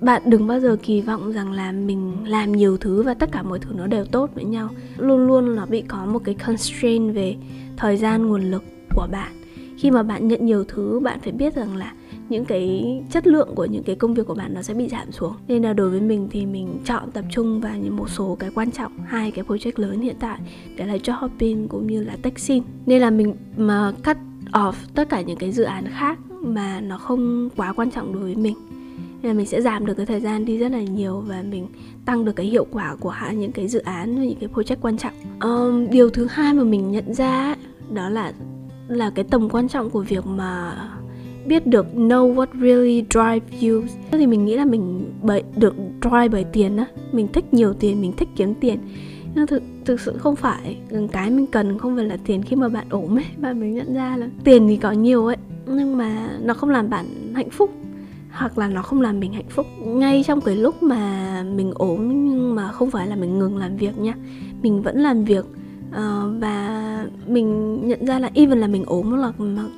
bạn 0.00 0.22
đừng 0.26 0.46
bao 0.46 0.60
giờ 0.60 0.76
kỳ 0.82 1.00
vọng 1.00 1.32
rằng 1.32 1.52
là 1.52 1.72
mình 1.72 2.16
làm 2.26 2.52
nhiều 2.52 2.76
thứ 2.76 3.02
và 3.02 3.14
tất 3.14 3.32
cả 3.32 3.42
mọi 3.42 3.58
thứ 3.58 3.70
nó 3.74 3.86
đều 3.86 4.04
tốt 4.04 4.30
với 4.34 4.44
nhau. 4.44 4.68
Luôn 4.96 5.26
luôn 5.26 5.56
nó 5.56 5.66
bị 5.66 5.82
có 5.82 6.06
một 6.06 6.18
cái 6.24 6.34
constraint 6.34 7.14
về 7.14 7.36
thời 7.76 7.96
gian 7.96 8.26
nguồn 8.26 8.42
lực 8.42 8.62
của 8.94 9.06
bạn. 9.10 9.32
Khi 9.78 9.90
mà 9.90 10.02
bạn 10.02 10.28
nhận 10.28 10.46
nhiều 10.46 10.64
thứ 10.64 11.00
bạn 11.00 11.20
phải 11.20 11.32
biết 11.32 11.54
rằng 11.54 11.76
là 11.76 11.92
những 12.28 12.44
cái 12.44 12.84
chất 13.10 13.26
lượng 13.26 13.48
của 13.54 13.64
những 13.64 13.82
cái 13.82 13.96
công 13.96 14.14
việc 14.14 14.26
của 14.26 14.34
bạn 14.34 14.54
nó 14.54 14.62
sẽ 14.62 14.74
bị 14.74 14.88
giảm 14.88 15.12
xuống. 15.12 15.34
Nên 15.48 15.62
là 15.62 15.72
đối 15.72 15.90
với 15.90 16.00
mình 16.00 16.28
thì 16.30 16.46
mình 16.46 16.78
chọn 16.84 17.10
tập 17.10 17.24
trung 17.30 17.60
vào 17.60 17.76
những 17.76 17.96
một 17.96 18.10
số 18.10 18.36
cái 18.40 18.50
quan 18.54 18.70
trọng 18.70 18.92
hai 19.06 19.30
cái 19.30 19.44
project 19.44 19.72
lớn 19.76 20.00
hiện 20.00 20.16
tại 20.20 20.38
để 20.76 20.86
là 20.86 20.96
job 20.96 21.16
hopping 21.16 21.68
cũng 21.68 21.86
như 21.86 22.04
là 22.04 22.16
taxi 22.22 22.62
nên 22.86 23.00
là 23.00 23.10
mình 23.10 23.34
mà 23.56 23.92
cut 24.04 24.16
off 24.52 24.72
tất 24.94 25.08
cả 25.08 25.20
những 25.20 25.38
cái 25.38 25.52
dự 25.52 25.62
án 25.62 25.84
khác 25.86 26.18
mà 26.42 26.80
nó 26.80 26.98
không 26.98 27.48
quá 27.56 27.72
quan 27.72 27.90
trọng 27.90 28.12
đối 28.12 28.22
với 28.22 28.34
mình. 28.34 28.56
Nên 29.22 29.32
là 29.32 29.38
mình 29.38 29.46
sẽ 29.46 29.62
giảm 29.62 29.86
được 29.86 29.94
cái 29.94 30.06
thời 30.06 30.20
gian 30.20 30.44
đi 30.44 30.58
rất 30.58 30.72
là 30.72 30.80
nhiều 30.80 31.20
và 31.26 31.42
mình 31.50 31.66
tăng 32.04 32.24
được 32.24 32.32
cái 32.36 32.46
hiệu 32.46 32.66
quả 32.70 32.96
của 33.00 33.14
những 33.32 33.52
cái 33.52 33.68
dự 33.68 33.78
án 33.78 34.22
những 34.22 34.38
cái 34.40 34.48
project 34.54 34.76
quan 34.80 34.96
trọng. 34.98 35.12
Um, 35.40 35.90
điều 35.90 36.10
thứ 36.10 36.26
hai 36.30 36.54
mà 36.54 36.64
mình 36.64 36.90
nhận 36.90 37.14
ra 37.14 37.56
đó 37.90 38.08
là 38.08 38.32
là 38.88 39.10
cái 39.10 39.24
tầm 39.30 39.48
quan 39.48 39.68
trọng 39.68 39.90
của 39.90 40.00
việc 40.00 40.26
mà 40.26 40.78
biết 41.46 41.66
được 41.66 41.86
know 41.94 42.34
what 42.34 42.46
really 42.60 43.04
drive 43.10 43.68
you. 43.68 43.82
Thì 44.10 44.26
mình 44.26 44.44
nghĩ 44.44 44.56
là 44.56 44.64
mình 44.64 45.04
bởi 45.22 45.42
được 45.56 45.74
drive 46.02 46.28
bởi 46.28 46.44
tiền 46.44 46.76
á 46.76 46.86
mình 47.12 47.28
thích 47.32 47.54
nhiều 47.54 47.72
tiền 47.72 48.00
mình 48.00 48.12
thích 48.16 48.28
kiếm 48.36 48.54
tiền. 48.54 48.78
Nhưng 49.34 49.46
thực 49.46 49.62
thực 49.84 50.00
sự 50.00 50.18
không 50.18 50.36
phải. 50.36 50.76
Cái 51.12 51.30
mình 51.30 51.46
cần 51.46 51.78
không 51.78 51.96
phải 51.96 52.04
là 52.04 52.16
tiền 52.24 52.42
khi 52.42 52.56
mà 52.56 52.68
bạn 52.68 52.86
ổn 52.90 53.14
ấy 53.16 53.24
bạn 53.36 53.60
mới 53.60 53.68
nhận 53.68 53.94
ra 53.94 54.16
là 54.16 54.28
tiền 54.44 54.68
thì 54.68 54.76
có 54.76 54.92
nhiều 54.92 55.26
ấy 55.26 55.36
nhưng 55.66 55.96
mà 55.96 56.38
nó 56.42 56.54
không 56.54 56.70
làm 56.70 56.90
bạn 56.90 57.34
hạnh 57.34 57.50
phúc 57.50 57.70
hoặc 58.30 58.58
là 58.58 58.68
nó 58.68 58.82
không 58.82 59.00
làm 59.00 59.20
mình 59.20 59.32
hạnh 59.32 59.48
phúc. 59.48 59.66
Ngay 59.84 60.24
trong 60.26 60.40
cái 60.40 60.56
lúc 60.56 60.82
mà 60.82 61.42
mình 61.54 61.72
ốm 61.74 62.24
nhưng 62.24 62.54
mà 62.54 62.72
không 62.72 62.90
phải 62.90 63.06
là 63.06 63.16
mình 63.16 63.38
ngừng 63.38 63.56
làm 63.56 63.76
việc 63.76 63.98
nha. 63.98 64.14
Mình 64.62 64.82
vẫn 64.82 64.98
làm 64.98 65.24
việc 65.24 65.44
uh, 65.90 66.40
và 66.40 67.06
mình 67.26 67.80
nhận 67.88 68.06
ra 68.06 68.18
là 68.18 68.30
even 68.34 68.58
là 68.58 68.66
mình 68.66 68.84
ốm 68.86 69.16
là 69.16 69.32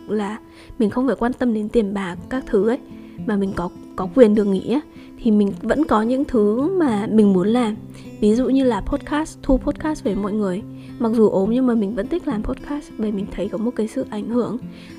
là 0.09 0.39
mình 0.79 0.91
không 0.91 1.07
phải 1.07 1.17
quan 1.17 1.33
tâm 1.33 1.55
đến 1.55 1.69
tiền 1.69 1.95
bạc 1.95 2.17
các 2.31 2.45
thứ 2.47 2.69
ấy 2.69 2.79
mà 3.27 3.37
mình 3.37 3.53
có 3.57 3.69
có 3.97 4.09
quyền 4.15 4.35
được 4.35 4.45
nghỉ 4.45 4.73
ấy, 4.73 4.81
thì 5.23 5.31
mình 5.31 5.53
vẫn 5.63 5.85
có 5.85 6.03
những 6.03 6.25
thứ 6.25 6.79
mà 6.79 7.07
mình 7.13 7.33
muốn 7.33 7.49
làm. 7.49 7.77
Ví 8.21 8.35
dụ 8.35 8.49
như 8.49 8.65
là 8.65 8.81
podcast 8.81 9.39
thu 9.43 9.57
podcast 9.57 10.05
về 10.05 10.15
mọi 10.15 10.33
người. 10.33 10.63
Mặc 10.99 11.13
dù 11.15 11.29
ốm 11.29 11.51
nhưng 11.53 11.67
mà 11.67 11.75
mình 11.75 11.95
vẫn 11.95 12.09
thích 12.09 12.29
làm 12.29 12.43
podcast 12.43 12.91
bởi 12.99 13.13
mình 13.13 13.27
thấy 13.31 13.49
có 13.49 13.59
một 13.59 13.71
cái 13.77 13.89
sự 13.89 14.05
ảnh 14.11 14.29
hưởng. 14.29 14.59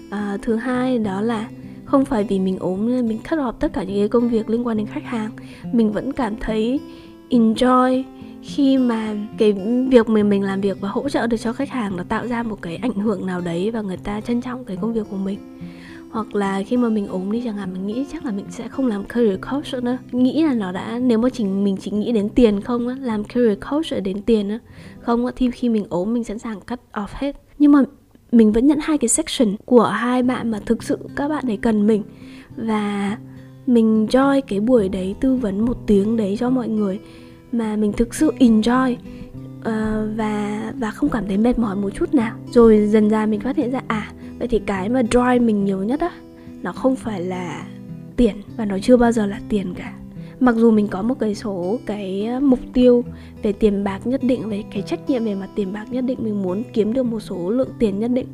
À, 0.09 0.37
thứ 0.41 0.55
hai 0.55 0.99
đó 0.99 1.21
là 1.21 1.49
không 1.85 2.05
phải 2.05 2.23
vì 2.23 2.39
mình 2.39 2.59
ốm 2.59 2.87
nên 2.87 3.07
mình 3.07 3.19
cắt 3.23 3.39
off 3.39 3.51
tất 3.51 3.73
cả 3.73 3.83
những 3.83 3.97
cái 3.97 4.07
công 4.07 4.29
việc 4.29 4.49
liên 4.49 4.67
quan 4.67 4.77
đến 4.77 4.87
khách 4.87 5.03
hàng. 5.03 5.31
Mình 5.73 5.91
vẫn 5.91 6.11
cảm 6.13 6.35
thấy 6.39 6.79
enjoy 7.29 8.03
khi 8.41 8.77
mà 8.77 9.15
cái 9.37 9.53
việc 9.89 10.09
mình 10.09 10.29
mình 10.29 10.43
làm 10.43 10.61
việc 10.61 10.81
và 10.81 10.89
hỗ 10.89 11.09
trợ 11.09 11.27
được 11.27 11.37
cho 11.37 11.53
khách 11.53 11.69
hàng 11.69 11.97
nó 11.97 12.03
tạo 12.03 12.27
ra 12.27 12.43
một 12.43 12.61
cái 12.61 12.75
ảnh 12.75 12.93
hưởng 12.93 13.25
nào 13.25 13.41
đấy 13.41 13.71
và 13.71 13.81
người 13.81 13.97
ta 13.97 14.21
trân 14.21 14.41
trọng 14.41 14.65
cái 14.65 14.77
công 14.81 14.93
việc 14.93 15.07
của 15.09 15.17
mình 15.17 15.39
hoặc 16.11 16.35
là 16.35 16.63
khi 16.63 16.77
mà 16.77 16.89
mình 16.89 17.07
ốm 17.07 17.31
đi 17.31 17.41
chẳng 17.45 17.57
hạn, 17.57 17.73
mình 17.73 17.87
nghĩ 17.87 18.05
chắc 18.11 18.25
là 18.25 18.31
mình 18.31 18.45
sẽ 18.49 18.67
không 18.67 18.87
làm 18.87 19.03
career 19.03 19.39
coach 19.51 19.83
nữa. 19.83 19.97
Nghĩ 20.11 20.43
là 20.43 20.53
nó 20.53 20.71
đã, 20.71 20.99
nếu 20.99 21.17
mà 21.17 21.29
chỉ, 21.29 21.43
mình 21.43 21.77
chỉ 21.77 21.91
nghĩ 21.91 22.11
đến 22.11 22.29
tiền 22.29 22.61
không 22.61 22.87
á, 22.87 22.95
làm 23.01 23.23
career 23.23 23.59
coach 23.69 23.85
để 23.91 23.99
đến 23.99 24.21
tiền 24.21 24.49
á, 24.49 24.59
không 24.99 25.25
á, 25.25 25.31
thì 25.35 25.51
khi 25.51 25.69
mình 25.69 25.85
ốm 25.89 26.13
mình 26.13 26.23
sẵn 26.23 26.39
sàng 26.39 26.59
cut 26.59 26.79
off 26.93 27.07
hết. 27.11 27.35
Nhưng 27.59 27.71
mà 27.71 27.83
mình 28.31 28.51
vẫn 28.51 28.67
nhận 28.67 28.79
hai 28.81 28.97
cái 28.97 29.09
section 29.09 29.55
của 29.65 29.83
hai 29.83 30.23
bạn 30.23 30.51
mà 30.51 30.59
thực 30.65 30.83
sự 30.83 30.97
các 31.15 31.27
bạn 31.27 31.45
ấy 31.47 31.57
cần 31.57 31.87
mình. 31.87 32.03
Và 32.57 33.17
mình 33.67 34.05
join 34.05 34.41
cái 34.47 34.59
buổi 34.59 34.89
đấy, 34.89 35.15
tư 35.21 35.35
vấn 35.35 35.65
một 35.65 35.77
tiếng 35.87 36.17
đấy 36.17 36.37
cho 36.39 36.49
mọi 36.49 36.67
người 36.67 36.99
mà 37.51 37.75
mình 37.75 37.93
thực 37.93 38.15
sự 38.15 38.31
enjoy 38.39 38.95
uh, 39.59 40.17
và 40.17 40.73
và 40.77 40.91
không 40.91 41.09
cảm 41.09 41.27
thấy 41.27 41.37
mệt 41.37 41.59
mỏi 41.59 41.75
một 41.75 41.89
chút 41.89 42.13
nào. 42.13 42.35
Rồi 42.51 42.87
dần 42.87 43.09
ra 43.09 43.25
mình 43.25 43.39
phát 43.39 43.57
hiện 43.57 43.71
ra 43.71 43.81
à 43.87 44.11
vậy 44.39 44.47
thì 44.47 44.59
cái 44.59 44.89
mà 44.89 45.01
drive 45.03 45.39
mình 45.39 45.65
nhiều 45.65 45.83
nhất 45.83 45.99
á 45.99 46.11
nó 46.61 46.71
không 46.71 46.95
phải 46.95 47.21
là 47.21 47.65
tiền 48.15 48.35
và 48.57 48.65
nó 48.65 48.77
chưa 48.81 48.97
bao 48.97 49.11
giờ 49.11 49.25
là 49.25 49.39
tiền 49.49 49.73
cả. 49.73 49.93
Mặc 50.39 50.55
dù 50.55 50.71
mình 50.71 50.87
có 50.87 51.01
một 51.01 51.19
cái 51.19 51.35
số 51.35 51.79
cái 51.85 52.25
ờ, 52.25 52.39
mục 52.39 52.59
tiêu 52.73 53.03
về 53.43 53.51
tiền 53.51 53.83
bạc 53.83 54.07
nhất 54.07 54.23
định 54.23 54.49
về 54.49 54.63
cái 54.71 54.81
trách 54.81 55.09
nhiệm 55.09 55.25
về 55.25 55.35
mặt 55.35 55.49
tiền 55.55 55.73
bạc 55.73 55.85
nhất 55.89 56.01
định 56.01 56.17
mình 56.21 56.41
muốn 56.41 56.63
kiếm 56.73 56.93
được 56.93 57.03
một 57.03 57.19
số 57.19 57.49
lượng 57.49 57.69
tiền 57.79 57.99
nhất 57.99 58.11
định. 58.11 58.27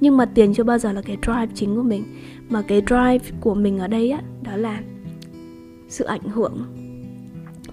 Nhưng 0.00 0.16
mà 0.16 0.24
tiền 0.24 0.54
chưa 0.54 0.62
bao 0.62 0.78
giờ 0.78 0.92
là 0.92 1.02
cái 1.02 1.16
drive 1.22 1.48
chính 1.54 1.76
của 1.76 1.82
mình. 1.82 2.04
Mà 2.48 2.62
cái 2.62 2.82
drive 2.86 3.36
của 3.40 3.54
mình 3.54 3.78
ở 3.78 3.86
đây 3.88 4.10
á 4.10 4.20
đó 4.42 4.56
là 4.56 4.80
sự 5.88 6.04
ảnh 6.04 6.28
hưởng. 6.28 6.58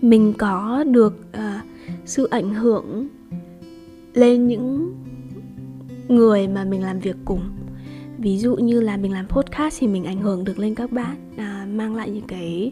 Mình 0.02 0.34
có 0.38 0.84
được 0.84 1.14
uh, 1.38 1.49
sự 2.10 2.28
ảnh 2.32 2.54
hưởng 2.54 3.08
lên 4.14 4.48
những 4.48 4.94
người 6.08 6.48
mà 6.48 6.64
mình 6.64 6.84
làm 6.84 7.00
việc 7.00 7.16
cùng. 7.26 7.42
Ví 8.18 8.38
dụ 8.38 8.56
như 8.56 8.82
là 8.82 8.98
mình 8.98 9.14
làm 9.14 9.28
podcast 9.28 9.80
thì 9.80 9.88
mình 9.88 10.06
ảnh 10.06 10.22
hưởng 10.22 10.44
được 10.44 10.60
lên 10.60 10.76
các 10.76 10.92
bạn 10.92 11.16
à, 11.38 11.68
mang 11.72 11.96
lại 11.96 12.10
những 12.10 12.28
cái 12.28 12.72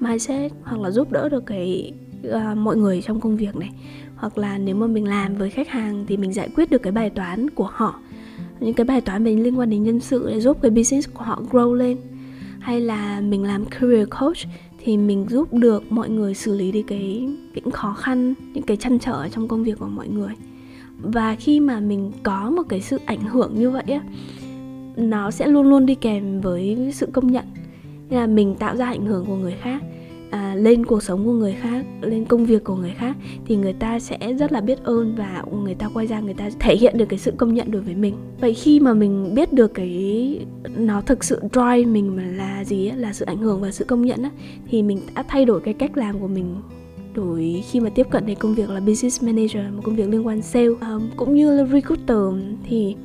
mindset 0.00 0.52
hoặc 0.62 0.80
là 0.80 0.90
giúp 0.90 1.12
đỡ 1.12 1.28
được 1.28 1.46
cái 1.46 1.92
à, 2.32 2.54
mọi 2.54 2.76
người 2.76 3.02
trong 3.02 3.20
công 3.20 3.36
việc 3.36 3.56
này. 3.56 3.70
Hoặc 4.16 4.38
là 4.38 4.58
nếu 4.58 4.74
mà 4.74 4.86
mình 4.86 5.04
làm 5.04 5.36
với 5.36 5.50
khách 5.50 5.68
hàng 5.68 6.04
thì 6.08 6.16
mình 6.16 6.32
giải 6.32 6.48
quyết 6.56 6.70
được 6.70 6.82
cái 6.82 6.92
bài 6.92 7.10
toán 7.10 7.50
của 7.50 7.68
họ 7.72 8.00
những 8.60 8.74
cái 8.74 8.84
bài 8.84 9.00
toán 9.00 9.24
mình 9.24 9.42
liên 9.42 9.58
quan 9.58 9.70
đến 9.70 9.82
nhân 9.82 10.00
sự 10.00 10.30
để 10.30 10.40
giúp 10.40 10.62
cái 10.62 10.70
business 10.70 11.08
của 11.14 11.24
họ 11.24 11.42
grow 11.50 11.74
lên. 11.74 11.96
Hay 12.60 12.80
là 12.80 13.20
mình 13.20 13.44
làm 13.44 13.64
career 13.64 14.08
coach 14.20 14.36
thì 14.88 14.96
mình 14.96 15.26
giúp 15.28 15.54
được 15.54 15.92
mọi 15.92 16.08
người 16.08 16.34
xử 16.34 16.56
lý 16.56 16.72
đi 16.72 16.82
cái, 16.82 17.28
những 17.54 17.70
khó 17.70 17.92
khăn, 17.92 18.34
những 18.54 18.62
cái 18.62 18.76
chăn 18.76 18.98
trở 18.98 19.28
trong 19.28 19.48
công 19.48 19.64
việc 19.64 19.78
của 19.78 19.86
mọi 19.86 20.08
người. 20.08 20.34
Và 20.98 21.34
khi 21.34 21.60
mà 21.60 21.80
mình 21.80 22.12
có 22.22 22.50
một 22.50 22.62
cái 22.68 22.80
sự 22.80 22.98
ảnh 23.06 23.20
hưởng 23.20 23.54
như 23.54 23.70
vậy 23.70 23.82
á, 23.86 24.00
nó 24.96 25.30
sẽ 25.30 25.46
luôn 25.46 25.66
luôn 25.66 25.86
đi 25.86 25.94
kèm 25.94 26.40
với 26.40 26.90
sự 26.94 27.08
công 27.12 27.32
nhận. 27.32 27.44
Là 28.10 28.26
mình 28.26 28.54
tạo 28.54 28.76
ra 28.76 28.86
ảnh 28.86 29.06
hưởng 29.06 29.26
của 29.26 29.36
người 29.36 29.54
khác 29.60 29.82
à, 30.30 30.54
lên 30.54 30.86
cuộc 30.86 31.02
sống 31.02 31.24
của 31.24 31.32
người 31.32 31.56
khác 31.60 31.86
lên 32.00 32.24
công 32.24 32.46
việc 32.46 32.64
của 32.64 32.76
người 32.76 32.94
khác 32.98 33.16
thì 33.46 33.56
người 33.56 33.72
ta 33.72 33.98
sẽ 33.98 34.18
rất 34.38 34.52
là 34.52 34.60
biết 34.60 34.84
ơn 34.84 35.14
và 35.14 35.44
người 35.64 35.74
ta 35.74 35.88
quay 35.94 36.06
ra 36.06 36.20
người 36.20 36.34
ta 36.34 36.50
thể 36.58 36.76
hiện 36.76 36.98
được 36.98 37.06
cái 37.08 37.18
sự 37.18 37.32
công 37.36 37.54
nhận 37.54 37.70
đối 37.70 37.82
với 37.82 37.94
mình. 37.94 38.14
Vậy 38.40 38.54
khi 38.54 38.80
mà 38.80 38.94
mình 38.94 39.34
biết 39.34 39.52
được 39.52 39.74
cái 39.74 40.40
nó 40.76 41.00
thực 41.00 41.24
sự 41.24 41.40
drive 41.52 41.84
mình 41.84 42.16
mà 42.16 42.22
là 42.22 42.64
gì 42.64 42.88
ấy, 42.88 42.96
là 42.96 43.12
sự 43.12 43.24
ảnh 43.24 43.38
hưởng 43.38 43.60
và 43.60 43.70
sự 43.70 43.84
công 43.84 44.02
nhận 44.02 44.22
ấy, 44.22 44.32
thì 44.70 44.82
mình 44.82 45.00
đã 45.14 45.22
thay 45.28 45.44
đổi 45.44 45.60
cái 45.60 45.74
cách 45.74 45.96
làm 45.96 46.20
của 46.20 46.28
mình 46.28 46.62
đổi 47.14 47.62
khi 47.70 47.80
mà 47.80 47.90
tiếp 47.90 48.06
cận 48.10 48.26
đến 48.26 48.38
công 48.38 48.54
việc 48.54 48.70
là 48.70 48.80
business 48.80 49.22
manager 49.22 49.74
một 49.74 49.82
công 49.84 49.96
việc 49.96 50.08
liên 50.08 50.26
quan 50.26 50.42
sale. 50.42 50.66
Um, 50.66 51.08
cũng 51.16 51.34
như 51.34 51.56
là 51.56 51.66
recruiter 51.72 52.52
thì 52.68 52.96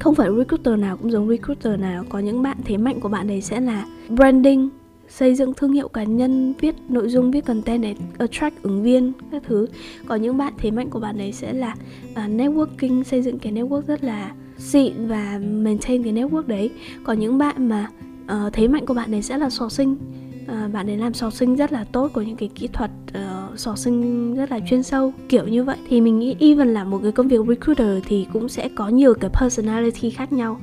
không 0.00 0.14
phải 0.14 0.28
recruiter 0.38 0.78
nào 0.78 0.96
cũng 0.96 1.10
giống 1.10 1.28
recruiter 1.28 1.80
nào. 1.80 2.04
Có 2.08 2.18
những 2.18 2.42
bạn 2.42 2.56
thế 2.64 2.76
mạnh 2.76 3.00
của 3.00 3.08
bạn 3.08 3.26
đấy 3.28 3.40
sẽ 3.40 3.60
là 3.60 3.86
branding 4.08 4.68
xây 5.08 5.34
dựng 5.34 5.54
thương 5.54 5.72
hiệu 5.72 5.88
cá 5.88 6.04
nhân 6.04 6.54
viết 6.60 6.74
nội 6.88 7.08
dung 7.08 7.30
viết 7.30 7.44
content 7.44 7.82
để 7.82 7.94
attract 8.18 8.62
ứng 8.62 8.82
viên 8.82 9.12
các 9.32 9.42
thứ. 9.46 9.66
Có 10.06 10.14
những 10.14 10.36
bạn 10.36 10.52
thế 10.58 10.70
mạnh 10.70 10.90
của 10.90 11.00
bạn 11.00 11.18
ấy 11.18 11.32
sẽ 11.32 11.52
là 11.52 11.74
uh, 12.12 12.16
networking 12.16 13.02
xây 13.02 13.22
dựng 13.22 13.38
cái 13.38 13.52
network 13.52 13.82
rất 13.82 14.04
là 14.04 14.32
xịn 14.58 15.06
và 15.06 15.40
maintain 15.42 16.02
cái 16.02 16.12
network 16.12 16.46
đấy. 16.46 16.70
Có 17.04 17.12
những 17.12 17.38
bạn 17.38 17.68
mà 17.68 17.88
uh, 18.24 18.52
thế 18.52 18.68
mạnh 18.68 18.86
của 18.86 18.94
bạn 18.94 19.14
ấy 19.14 19.22
sẽ 19.22 19.38
là 19.38 19.50
sourcing 19.50 19.92
uh, 19.92 20.48
ờ, 20.48 20.68
bạn 20.72 20.90
ấy 20.90 20.96
làm 20.96 21.14
sourcing 21.14 21.56
rất 21.56 21.72
là 21.72 21.84
tốt 21.92 22.10
có 22.14 22.22
những 22.22 22.36
cái 22.36 22.48
kỹ 22.54 22.68
thuật 22.72 22.90
uh, 23.10 23.58
sò 23.58 23.76
sinh 23.76 24.34
rất 24.34 24.50
là 24.50 24.60
chuyên 24.70 24.82
sâu 24.82 25.12
kiểu 25.28 25.46
như 25.46 25.64
vậy. 25.64 25.76
Thì 25.88 26.00
mình 26.00 26.18
nghĩ 26.18 26.36
even 26.40 26.68
là 26.68 26.84
một 26.84 27.00
cái 27.02 27.12
công 27.12 27.28
việc 27.28 27.40
recruiter 27.48 28.04
thì 28.06 28.26
cũng 28.32 28.48
sẽ 28.48 28.68
có 28.68 28.88
nhiều 28.88 29.14
cái 29.14 29.30
personality 29.40 30.10
khác 30.10 30.32
nhau 30.32 30.60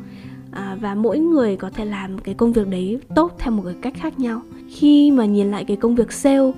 à, 0.55 0.77
và 0.81 0.95
mỗi 0.95 1.19
người 1.19 1.55
có 1.55 1.69
thể 1.69 1.85
làm 1.85 2.17
cái 2.17 2.35
công 2.35 2.53
việc 2.53 2.67
đấy 2.67 2.99
tốt 3.15 3.35
theo 3.39 3.51
một 3.51 3.63
cái 3.65 3.75
cách 3.81 3.93
khác 3.95 4.19
nhau. 4.19 4.41
Khi 4.69 5.11
mà 5.11 5.25
nhìn 5.25 5.51
lại 5.51 5.65
cái 5.65 5.77
công 5.77 5.95
việc 5.95 6.11
sale 6.11 6.51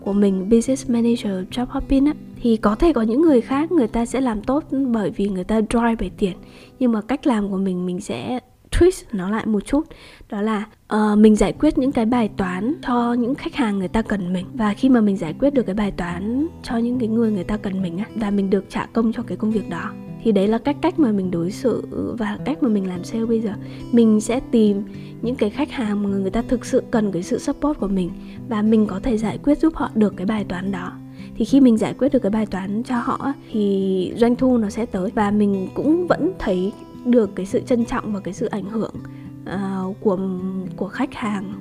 của 0.00 0.12
mình 0.12 0.48
business 0.48 0.90
manager 0.90 1.32
job 1.50 1.66
hopping 1.68 2.06
á 2.06 2.12
thì 2.42 2.56
có 2.56 2.74
thể 2.74 2.92
có 2.92 3.02
những 3.02 3.22
người 3.22 3.40
khác 3.40 3.72
người 3.72 3.88
ta 3.88 4.06
sẽ 4.06 4.20
làm 4.20 4.42
tốt 4.42 4.64
bởi 4.92 5.10
vì 5.10 5.28
người 5.28 5.44
ta 5.44 5.60
drive 5.60 5.94
về 5.98 6.10
tiền. 6.18 6.36
Nhưng 6.78 6.92
mà 6.92 7.00
cách 7.00 7.26
làm 7.26 7.50
của 7.50 7.56
mình 7.56 7.86
mình 7.86 8.00
sẽ 8.00 8.40
twist 8.70 9.04
nó 9.12 9.30
lại 9.30 9.46
một 9.46 9.66
chút. 9.66 9.86
Đó 10.30 10.40
là 10.42 10.64
uh, 10.94 11.18
mình 11.18 11.36
giải 11.36 11.52
quyết 11.52 11.78
những 11.78 11.92
cái 11.92 12.04
bài 12.04 12.30
toán 12.36 12.74
cho 12.86 13.12
những 13.12 13.34
khách 13.34 13.54
hàng 13.54 13.78
người 13.78 13.88
ta 13.88 14.02
cần 14.02 14.32
mình. 14.32 14.46
Và 14.54 14.74
khi 14.74 14.88
mà 14.88 15.00
mình 15.00 15.16
giải 15.16 15.34
quyết 15.40 15.54
được 15.54 15.62
cái 15.62 15.74
bài 15.74 15.90
toán 15.90 16.46
cho 16.62 16.76
những 16.76 16.98
cái 16.98 17.08
người 17.08 17.32
người 17.32 17.44
ta 17.44 17.56
cần 17.56 17.82
mình 17.82 17.98
á 17.98 18.04
và 18.14 18.30
mình 18.30 18.50
được 18.50 18.64
trả 18.68 18.86
công 18.86 19.12
cho 19.12 19.22
cái 19.22 19.36
công 19.36 19.50
việc 19.50 19.70
đó 19.70 19.90
thì 20.24 20.32
đấy 20.32 20.48
là 20.48 20.58
cách 20.58 20.76
cách 20.80 20.98
mà 20.98 21.12
mình 21.12 21.30
đối 21.30 21.50
xử 21.50 21.82
và 22.18 22.38
cách 22.44 22.62
mà 22.62 22.68
mình 22.68 22.88
làm 22.88 23.04
sale 23.04 23.24
bây 23.24 23.40
giờ. 23.40 23.52
Mình 23.92 24.20
sẽ 24.20 24.40
tìm 24.50 24.82
những 25.22 25.34
cái 25.34 25.50
khách 25.50 25.70
hàng 25.70 26.02
mà 26.02 26.08
người 26.08 26.30
ta 26.30 26.42
thực 26.48 26.64
sự 26.64 26.82
cần 26.90 27.12
cái 27.12 27.22
sự 27.22 27.38
support 27.38 27.78
của 27.78 27.88
mình 27.88 28.10
và 28.48 28.62
mình 28.62 28.86
có 28.86 29.00
thể 29.00 29.18
giải 29.18 29.38
quyết 29.38 29.58
giúp 29.58 29.74
họ 29.76 29.90
được 29.94 30.14
cái 30.16 30.26
bài 30.26 30.44
toán 30.44 30.72
đó. 30.72 30.92
Thì 31.36 31.44
khi 31.44 31.60
mình 31.60 31.76
giải 31.76 31.94
quyết 31.94 32.12
được 32.12 32.18
cái 32.18 32.30
bài 32.30 32.46
toán 32.46 32.82
cho 32.82 32.98
họ 32.98 33.32
thì 33.52 34.12
doanh 34.16 34.36
thu 34.36 34.58
nó 34.58 34.70
sẽ 34.70 34.86
tới 34.86 35.10
và 35.14 35.30
mình 35.30 35.68
cũng 35.74 36.06
vẫn 36.06 36.32
thấy 36.38 36.72
được 37.04 37.30
cái 37.34 37.46
sự 37.46 37.60
trân 37.66 37.84
trọng 37.84 38.12
và 38.12 38.20
cái 38.20 38.34
sự 38.34 38.46
ảnh 38.46 38.70
hưởng 38.70 38.94
uh, 39.54 39.96
của 40.00 40.18
của 40.76 40.88
khách 40.88 41.14
hàng 41.14 41.52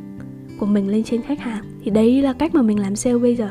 của 0.59 0.65
mình 0.65 0.87
lên 0.89 1.03
trên 1.03 1.21
khách 1.21 1.39
hàng. 1.39 1.63
Thì 1.83 1.91
đấy 1.91 2.21
là 2.21 2.33
cách 2.33 2.55
mà 2.55 2.61
mình 2.61 2.79
làm 2.79 2.95
sale 2.95 3.17
bây 3.17 3.35
giờ. 3.35 3.49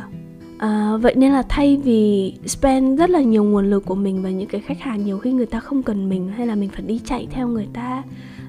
À, 0.62 0.96
vậy 0.96 1.14
nên 1.16 1.32
là 1.32 1.42
thay 1.48 1.76
vì 1.84 2.34
spend 2.46 2.98
rất 2.98 3.10
là 3.10 3.20
nhiều 3.20 3.44
nguồn 3.44 3.70
lực 3.70 3.84
của 3.84 3.94
mình 3.94 4.22
vào 4.22 4.32
những 4.32 4.48
cái 4.48 4.60
khách 4.60 4.80
hàng 4.80 5.04
nhiều 5.04 5.18
khi 5.18 5.32
người 5.32 5.46
ta 5.46 5.60
không 5.60 5.82
cần 5.82 6.08
mình 6.08 6.28
hay 6.28 6.46
là 6.46 6.54
mình 6.54 6.68
phải 6.68 6.82
đi 6.82 7.00
chạy 7.04 7.28
theo 7.30 7.48
người 7.48 7.68
ta 7.72 8.02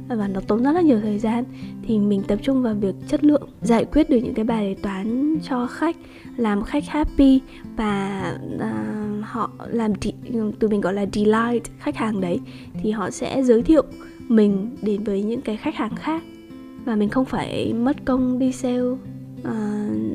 và 0.08 0.28
nó 0.28 0.42
tốn 0.48 0.64
rất 0.64 0.72
là 0.72 0.82
nhiều 0.82 1.00
thời 1.02 1.20
gian 1.20 1.44
thì 1.88 2.00
mình 2.00 2.24
tập 2.28 2.40
trung 2.44 2.64
vào 2.64 2.74
việc 2.74 2.96
chất 3.08 3.24
lượng 3.24 3.50
giải 3.62 3.86
quyết 3.86 4.10
được 4.10 4.18
những 4.18 4.34
cái 4.34 4.46
bài 4.46 4.76
toán 4.82 5.36
cho 5.44 5.68
khách 5.68 5.96
làm 6.38 6.64
khách 6.64 6.88
happy 6.88 7.42
và 7.76 8.24
uh, 8.56 9.26
họ 9.26 9.50
làm 9.68 9.94
tụi 10.60 10.70
mình 10.70 10.82
gọi 10.82 10.94
là 10.94 11.06
delight 11.14 11.64
khách 11.80 11.96
hàng 11.96 12.22
đấy 12.22 12.40
thì 12.84 12.92
họ 12.92 13.10
sẽ 13.10 13.44
giới 13.44 13.62
thiệu 13.62 13.84
mình 14.28 14.76
đến 14.82 15.04
với 15.04 15.24
những 15.24 15.42
cái 15.42 15.58
khách 15.58 15.76
hàng 15.76 15.96
khác 15.96 16.24
và 16.86 16.96
mình 16.96 17.10
không 17.10 17.26
phải 17.26 17.74
mất 17.74 18.06
công 18.06 18.40
đi 18.40 18.52
sale 18.52 18.82
uh, 18.82 18.98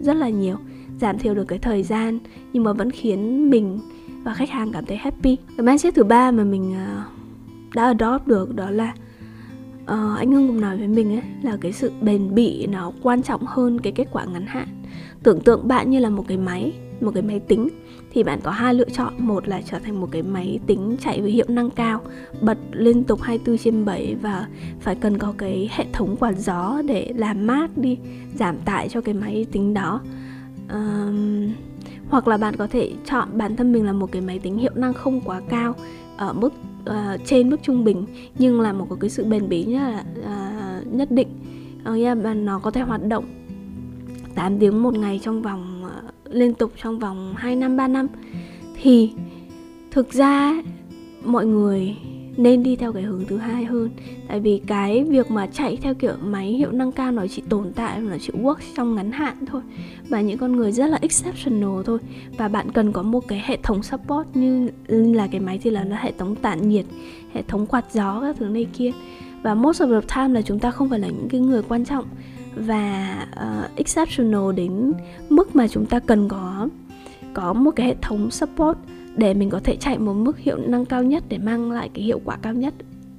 rất 0.02 0.16
là 0.16 0.28
nhiều 0.28 0.56
giảm 1.00 1.18
thiểu 1.18 1.34
được 1.34 1.44
cái 1.48 1.58
thời 1.58 1.82
gian 1.82 2.18
nhưng 2.52 2.64
mà 2.64 2.72
vẫn 2.72 2.90
khiến 2.90 3.50
mình 3.50 3.80
và 4.24 4.34
khách 4.34 4.50
hàng 4.50 4.72
cảm 4.72 4.84
thấy 4.84 4.96
happy. 4.96 5.36
Cái 5.56 5.66
mindset 5.66 5.94
thứ 5.94 6.04
ba 6.04 6.30
mà 6.30 6.44
mình 6.44 6.74
à, 6.74 7.04
đã 7.74 7.84
adopt 7.84 8.26
được 8.26 8.54
đó 8.54 8.70
là 8.70 8.94
uh, 9.82 10.18
anh 10.18 10.32
Hưng 10.32 10.48
cũng 10.48 10.60
nói 10.60 10.76
với 10.76 10.88
mình 10.88 11.12
ấy 11.12 11.22
là 11.42 11.56
cái 11.60 11.72
sự 11.72 11.92
bền 12.00 12.34
bỉ 12.34 12.66
nó 12.66 12.92
quan 13.02 13.22
trọng 13.22 13.46
hơn 13.46 13.80
cái 13.80 13.92
kết 13.92 14.08
quả 14.12 14.24
ngắn 14.24 14.46
hạn. 14.46 14.68
Tưởng 15.22 15.40
tượng 15.40 15.68
bạn 15.68 15.90
như 15.90 15.98
là 15.98 16.10
một 16.10 16.24
cái 16.28 16.36
máy 16.38 16.72
một 17.00 17.10
cái 17.14 17.22
máy 17.22 17.40
tính 17.40 17.68
thì 18.12 18.22
bạn 18.22 18.40
có 18.42 18.50
hai 18.50 18.74
lựa 18.74 18.88
chọn. 18.88 19.12
Một 19.18 19.48
là 19.48 19.60
trở 19.62 19.78
thành 19.78 20.00
một 20.00 20.08
cái 20.12 20.22
máy 20.22 20.60
tính 20.66 20.96
chạy 21.00 21.20
với 21.20 21.30
hiệu 21.30 21.46
năng 21.48 21.70
cao 21.70 22.00
bật 22.40 22.58
liên 22.72 23.04
tục 23.04 23.22
24 23.22 23.58
trên 23.58 23.84
7 23.84 24.16
và 24.22 24.46
phải 24.80 24.94
cần 24.94 25.18
có 25.18 25.34
cái 25.38 25.70
hệ 25.72 25.86
thống 25.92 26.16
quạt 26.16 26.32
gió 26.38 26.82
để 26.86 27.12
làm 27.16 27.46
mát 27.46 27.78
đi 27.78 27.98
giảm 28.34 28.58
tải 28.58 28.88
cho 28.88 29.00
cái 29.00 29.14
máy 29.14 29.46
tính 29.52 29.74
đó 29.74 30.00
um, 30.72 31.52
hoặc 32.08 32.28
là 32.28 32.36
bạn 32.36 32.56
có 32.56 32.66
thể 32.66 32.92
chọn 33.04 33.28
bản 33.32 33.56
thân 33.56 33.72
mình 33.72 33.86
là 33.86 33.92
một 33.92 34.12
cái 34.12 34.22
máy 34.22 34.38
tính 34.38 34.58
hiệu 34.58 34.72
năng 34.74 34.92
không 34.92 35.20
quá 35.20 35.40
cao 35.48 35.74
ở 36.16 36.32
mức 36.32 36.52
uh, 36.90 37.20
trên 37.24 37.50
mức 37.50 37.56
trung 37.62 37.84
bình 37.84 38.06
nhưng 38.38 38.60
là 38.60 38.72
một 38.72 38.86
cái 39.00 39.10
sự 39.10 39.24
bền 39.24 39.48
bỉ 39.48 39.64
nhất 39.64 39.80
là 39.80 40.04
uh, 40.20 40.94
nhất 40.94 41.10
định. 41.10 41.28
Uh, 41.90 41.98
yeah, 41.98 42.18
nó 42.36 42.58
có 42.58 42.70
thể 42.70 42.80
hoạt 42.80 43.04
động 43.04 43.24
8 44.34 44.58
tiếng 44.58 44.82
một 44.82 44.94
ngày 44.94 45.20
trong 45.22 45.42
vòng 45.42 45.84
uh, 45.84 46.34
liên 46.34 46.54
tục 46.54 46.72
trong 46.82 46.98
vòng 46.98 47.34
2 47.36 47.56
năm 47.56 47.76
3 47.76 47.88
năm. 47.88 48.06
Thì 48.82 49.12
thực 49.90 50.12
ra 50.12 50.62
mọi 51.24 51.46
người 51.46 51.96
nên 52.38 52.62
đi 52.62 52.76
theo 52.76 52.92
cái 52.92 53.02
hướng 53.02 53.24
thứ 53.28 53.36
hai 53.36 53.64
hơn. 53.64 53.90
Tại 54.28 54.40
vì 54.40 54.60
cái 54.66 55.04
việc 55.04 55.30
mà 55.30 55.46
chạy 55.46 55.78
theo 55.82 55.94
kiểu 55.94 56.12
máy 56.22 56.46
hiệu 56.46 56.72
năng 56.72 56.92
cao 56.92 57.12
nó 57.12 57.26
chỉ 57.26 57.42
tồn 57.48 57.72
tại 57.72 58.00
nó 58.00 58.16
chỉ 58.20 58.32
work 58.32 58.56
trong 58.76 58.94
ngắn 58.94 59.12
hạn 59.12 59.36
thôi. 59.46 59.62
Và 60.08 60.20
những 60.20 60.38
con 60.38 60.56
người 60.56 60.72
rất 60.72 60.86
là 60.86 60.98
exceptional 61.00 61.82
thôi. 61.84 61.98
Và 62.36 62.48
bạn 62.48 62.72
cần 62.72 62.92
có 62.92 63.02
một 63.02 63.28
cái 63.28 63.42
hệ 63.44 63.58
thống 63.62 63.82
support 63.82 64.28
như 64.34 64.70
là 64.88 65.26
cái 65.26 65.40
máy 65.40 65.58
thì 65.62 65.70
là 65.70 65.84
nó 65.84 65.96
hệ 65.96 66.12
thống 66.18 66.34
tản 66.34 66.68
nhiệt 66.68 66.84
hệ 67.32 67.42
thống 67.42 67.66
quạt 67.66 67.84
gió 67.92 68.20
các 68.20 68.36
thứ 68.38 68.46
này 68.46 68.66
kia. 68.72 68.92
Và 69.42 69.54
most 69.54 69.82
of 69.82 70.00
the 70.00 70.06
time 70.16 70.34
là 70.34 70.42
chúng 70.42 70.58
ta 70.58 70.70
không 70.70 70.88
phải 70.88 70.98
là 70.98 71.08
những 71.08 71.28
cái 71.28 71.40
người 71.40 71.62
quan 71.68 71.84
trọng. 71.84 72.04
Và 72.56 73.16
uh, 73.32 73.76
exceptional 73.76 74.52
đến 74.56 74.92
mức 75.28 75.56
mà 75.56 75.68
chúng 75.68 75.86
ta 75.86 75.98
cần 75.98 76.28
có 76.28 76.68
có 77.34 77.52
một 77.52 77.70
cái 77.70 77.86
hệ 77.86 77.94
thống 78.02 78.30
support 78.30 78.78
để 79.18 79.34
mình 79.34 79.50
có 79.50 79.60
thể 79.64 79.76
chạy 79.76 79.98
một 79.98 80.14
mức 80.14 80.38
hiệu 80.38 80.56
năng 80.56 80.84
cao 80.84 81.02
nhất 81.02 81.24
để 81.28 81.38
mang 81.38 81.72
lại 81.72 81.90
cái 81.94 82.04
hiệu 82.04 82.20
quả 82.24 82.36
cao 82.42 82.54
nhất 82.54 82.74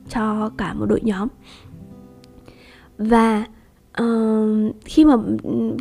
cho 0.10 0.50
cả 0.58 0.74
một 0.74 0.86
đội 0.86 1.01
nhóm. 1.03 1.27
Và 2.98 3.46
uh, 4.01 4.75
khi 4.86 5.06
mà 5.06 5.15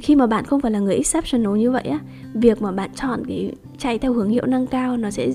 khi 0.03 0.17
mà 0.17 0.27
bạn 0.27 0.45
không 0.45 0.61
phải 0.61 0.71
là 0.71 0.79
người 0.79 0.95
exceptional 0.95 1.59
như 1.59 1.71
vậy 1.71 1.83
á 1.83 1.99
việc 2.35 2.63
mà 2.63 2.73
bạn 2.73 2.91
chọn 2.95 3.23
cái 3.29 3.53
chạy 3.79 3.99
theo 3.99 4.13
hướng 4.13 4.29
hiệu 4.29 4.47
năng 4.47 4.67
cao 4.67 4.97
nó 4.97 5.11
sẽ 5.11 5.29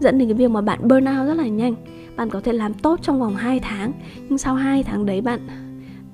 dẫn 0.00 0.18
đến 0.18 0.28
cái 0.28 0.34
việc 0.34 0.50
mà 0.50 0.60
bạn 0.60 0.88
burn 0.88 1.04
out 1.04 1.26
rất 1.26 1.34
là 1.34 1.46
nhanh. 1.46 1.74
Bạn 2.16 2.30
có 2.30 2.40
thể 2.40 2.52
làm 2.52 2.74
tốt 2.74 3.00
trong 3.02 3.20
vòng 3.20 3.36
2 3.36 3.60
tháng 3.60 3.92
nhưng 4.28 4.38
sau 4.38 4.54
2 4.54 4.82
tháng 4.82 5.06
đấy 5.06 5.20
bạn 5.20 5.40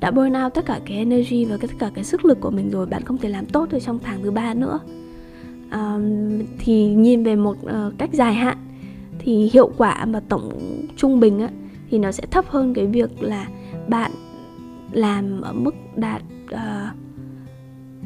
đã 0.01 0.11
burn 0.11 0.33
out 0.45 0.55
tất 0.55 0.67
cả 0.67 0.81
cái 0.87 0.97
energy 0.97 1.45
và 1.45 1.57
tất 1.61 1.71
cả 1.79 1.91
cái 1.95 2.05
sức 2.05 2.25
lực 2.25 2.41
của 2.41 2.51
mình 2.51 2.71
rồi 2.71 2.87
bạn 2.87 3.05
không 3.05 3.19
thể 3.19 3.29
làm 3.29 3.47
tốt 3.47 3.69
được 3.71 3.79
trong 3.81 3.99
tháng 3.99 4.23
thứ 4.23 4.31
ba 4.31 4.55
nữa 4.55 4.81
thì 6.59 6.95
nhìn 6.95 7.23
về 7.23 7.37
một 7.37 7.57
uh, 7.63 7.99
cách 7.99 8.11
dài 8.13 8.35
hạn 8.35 8.59
thì 9.19 9.51
hiệu 9.53 9.71
quả 9.77 10.05
mà 10.05 10.21
tổng 10.29 10.59
trung 10.97 11.21
bình 11.21 11.41
á 11.41 11.51
thì 11.91 11.99
nó 11.99 12.13
sẽ 12.13 12.27
thấp 12.31 12.45
hơn 12.49 12.75
cái 12.75 12.87
việc 12.87 13.23
là 13.23 13.49
bạn 13.89 14.11
làm 14.93 15.41
ở 15.41 15.53
mức 15.53 15.75
đạt 15.97 16.23
uh, 16.55 16.59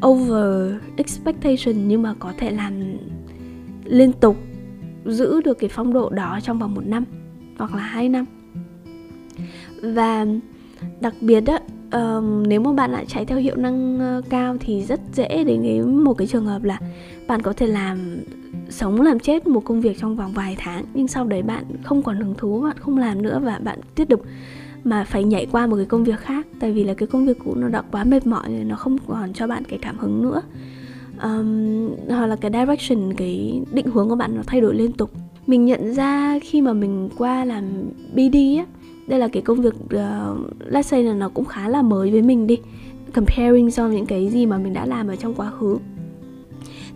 over 0.07 0.73
expectation 0.97 1.89
nhưng 1.89 2.03
mà 2.03 2.15
có 2.19 2.33
thể 2.39 2.51
làm 2.51 2.99
liên 3.85 4.13
tục 4.13 4.37
giữ 5.05 5.41
được 5.41 5.59
cái 5.59 5.71
phong 5.73 5.93
độ 5.93 6.11
đó 6.11 6.39
trong 6.43 6.59
vòng 6.59 6.75
một 6.75 6.87
năm 6.87 7.05
hoặc 7.59 7.75
là 7.75 7.83
hai 7.83 8.09
năm. 8.09 8.25
Và 9.83 10.27
đặc 11.01 11.15
biệt 11.21 11.47
á 11.47 11.61
um, 11.95 12.43
nếu 12.43 12.61
mà 12.61 12.73
bạn 12.73 12.93
lại 12.93 13.05
chạy 13.09 13.25
theo 13.25 13.39
hiệu 13.39 13.57
năng 13.57 13.99
uh, 14.19 14.25
cao 14.31 14.57
thì 14.61 14.83
rất 14.83 15.01
dễ 15.13 15.45
đến 15.45 15.63
đến 15.63 15.97
một 15.97 16.15
cái 16.15 16.27
trường 16.27 16.47
hợp 16.47 16.65
là 16.65 16.79
bạn 17.27 17.43
có 17.43 17.53
thể 17.53 17.67
làm 17.67 17.99
sống 18.69 19.01
làm 19.01 19.19
chết 19.19 19.47
một 19.47 19.65
công 19.65 19.81
việc 19.81 19.99
trong 20.01 20.17
vòng 20.17 20.33
vài 20.33 20.57
tháng 20.59 20.85
nhưng 20.95 21.09
sau 21.09 21.25
đấy 21.25 21.43
bạn 21.43 21.65
không 21.85 22.03
còn 22.03 22.17
hứng 22.17 22.35
thú 22.35 22.61
bạn 22.61 22.77
không 22.79 22.99
làm 22.99 23.23
nữa 23.23 23.41
và 23.45 23.59
bạn 23.59 23.79
tiếp 23.95 24.09
tục 24.09 24.23
mà 24.85 25.05
phải 25.05 25.25
nhảy 25.25 25.47
qua 25.53 25.67
một 25.67 25.77
cái 25.77 25.85
công 25.85 26.05
việc 26.05 26.21
khác. 26.21 26.47
Tại 26.61 26.73
vì 26.73 26.85
là 26.85 26.95
cái 26.95 27.07
công 27.07 27.27
việc 27.27 27.39
cũ 27.45 27.55
nó 27.55 27.69
đã 27.69 27.83
quá 27.91 28.05
mệt 28.05 28.27
mỏi 28.27 28.43
rồi 28.49 28.65
nó 28.65 28.77
không 28.77 28.99
còn 29.07 29.33
cho 29.33 29.47
bạn 29.47 29.63
cái 29.65 29.79
cảm 29.83 29.99
hứng 29.99 30.23
nữa. 30.23 30.43
Um, 31.23 31.91
hoặc 32.09 32.27
là 32.27 32.37
cái 32.37 32.51
direction 32.51 33.15
cái 33.17 33.63
định 33.73 33.87
hướng 33.87 34.09
của 34.09 34.17
bạn 34.17 34.37
nó 34.37 34.43
thay 34.47 34.61
đổi 34.61 34.75
liên 34.75 34.93
tục. 34.93 35.11
Mình 35.47 35.65
nhận 35.65 35.95
ra 35.95 36.39
khi 36.43 36.61
mà 36.61 36.73
mình 36.73 37.09
qua 37.19 37.45
làm 37.45 37.65
BD 38.15 38.37
á 38.59 38.65
đây 39.07 39.19
là 39.19 39.29
cái 39.29 39.43
công 39.43 39.61
việc 39.61 39.75
uh, 39.85 39.91
let's 40.71 40.83
say 40.83 41.03
là 41.03 41.15
nó 41.15 41.29
cũng 41.29 41.45
khá 41.45 41.69
là 41.69 41.83
mới 41.83 42.11
với 42.11 42.23
mình 42.23 42.47
đi. 42.47 42.59
Comparing 43.15 43.71
so 43.71 43.89
những 43.89 44.07
cái 44.07 44.29
gì 44.29 44.47
mà 44.47 44.59
mình 44.59 44.73
đã 44.73 44.87
làm 44.87 45.09
ở 45.09 45.17
trong 45.17 45.35
quá 45.35 45.51
khứ. 45.51 45.79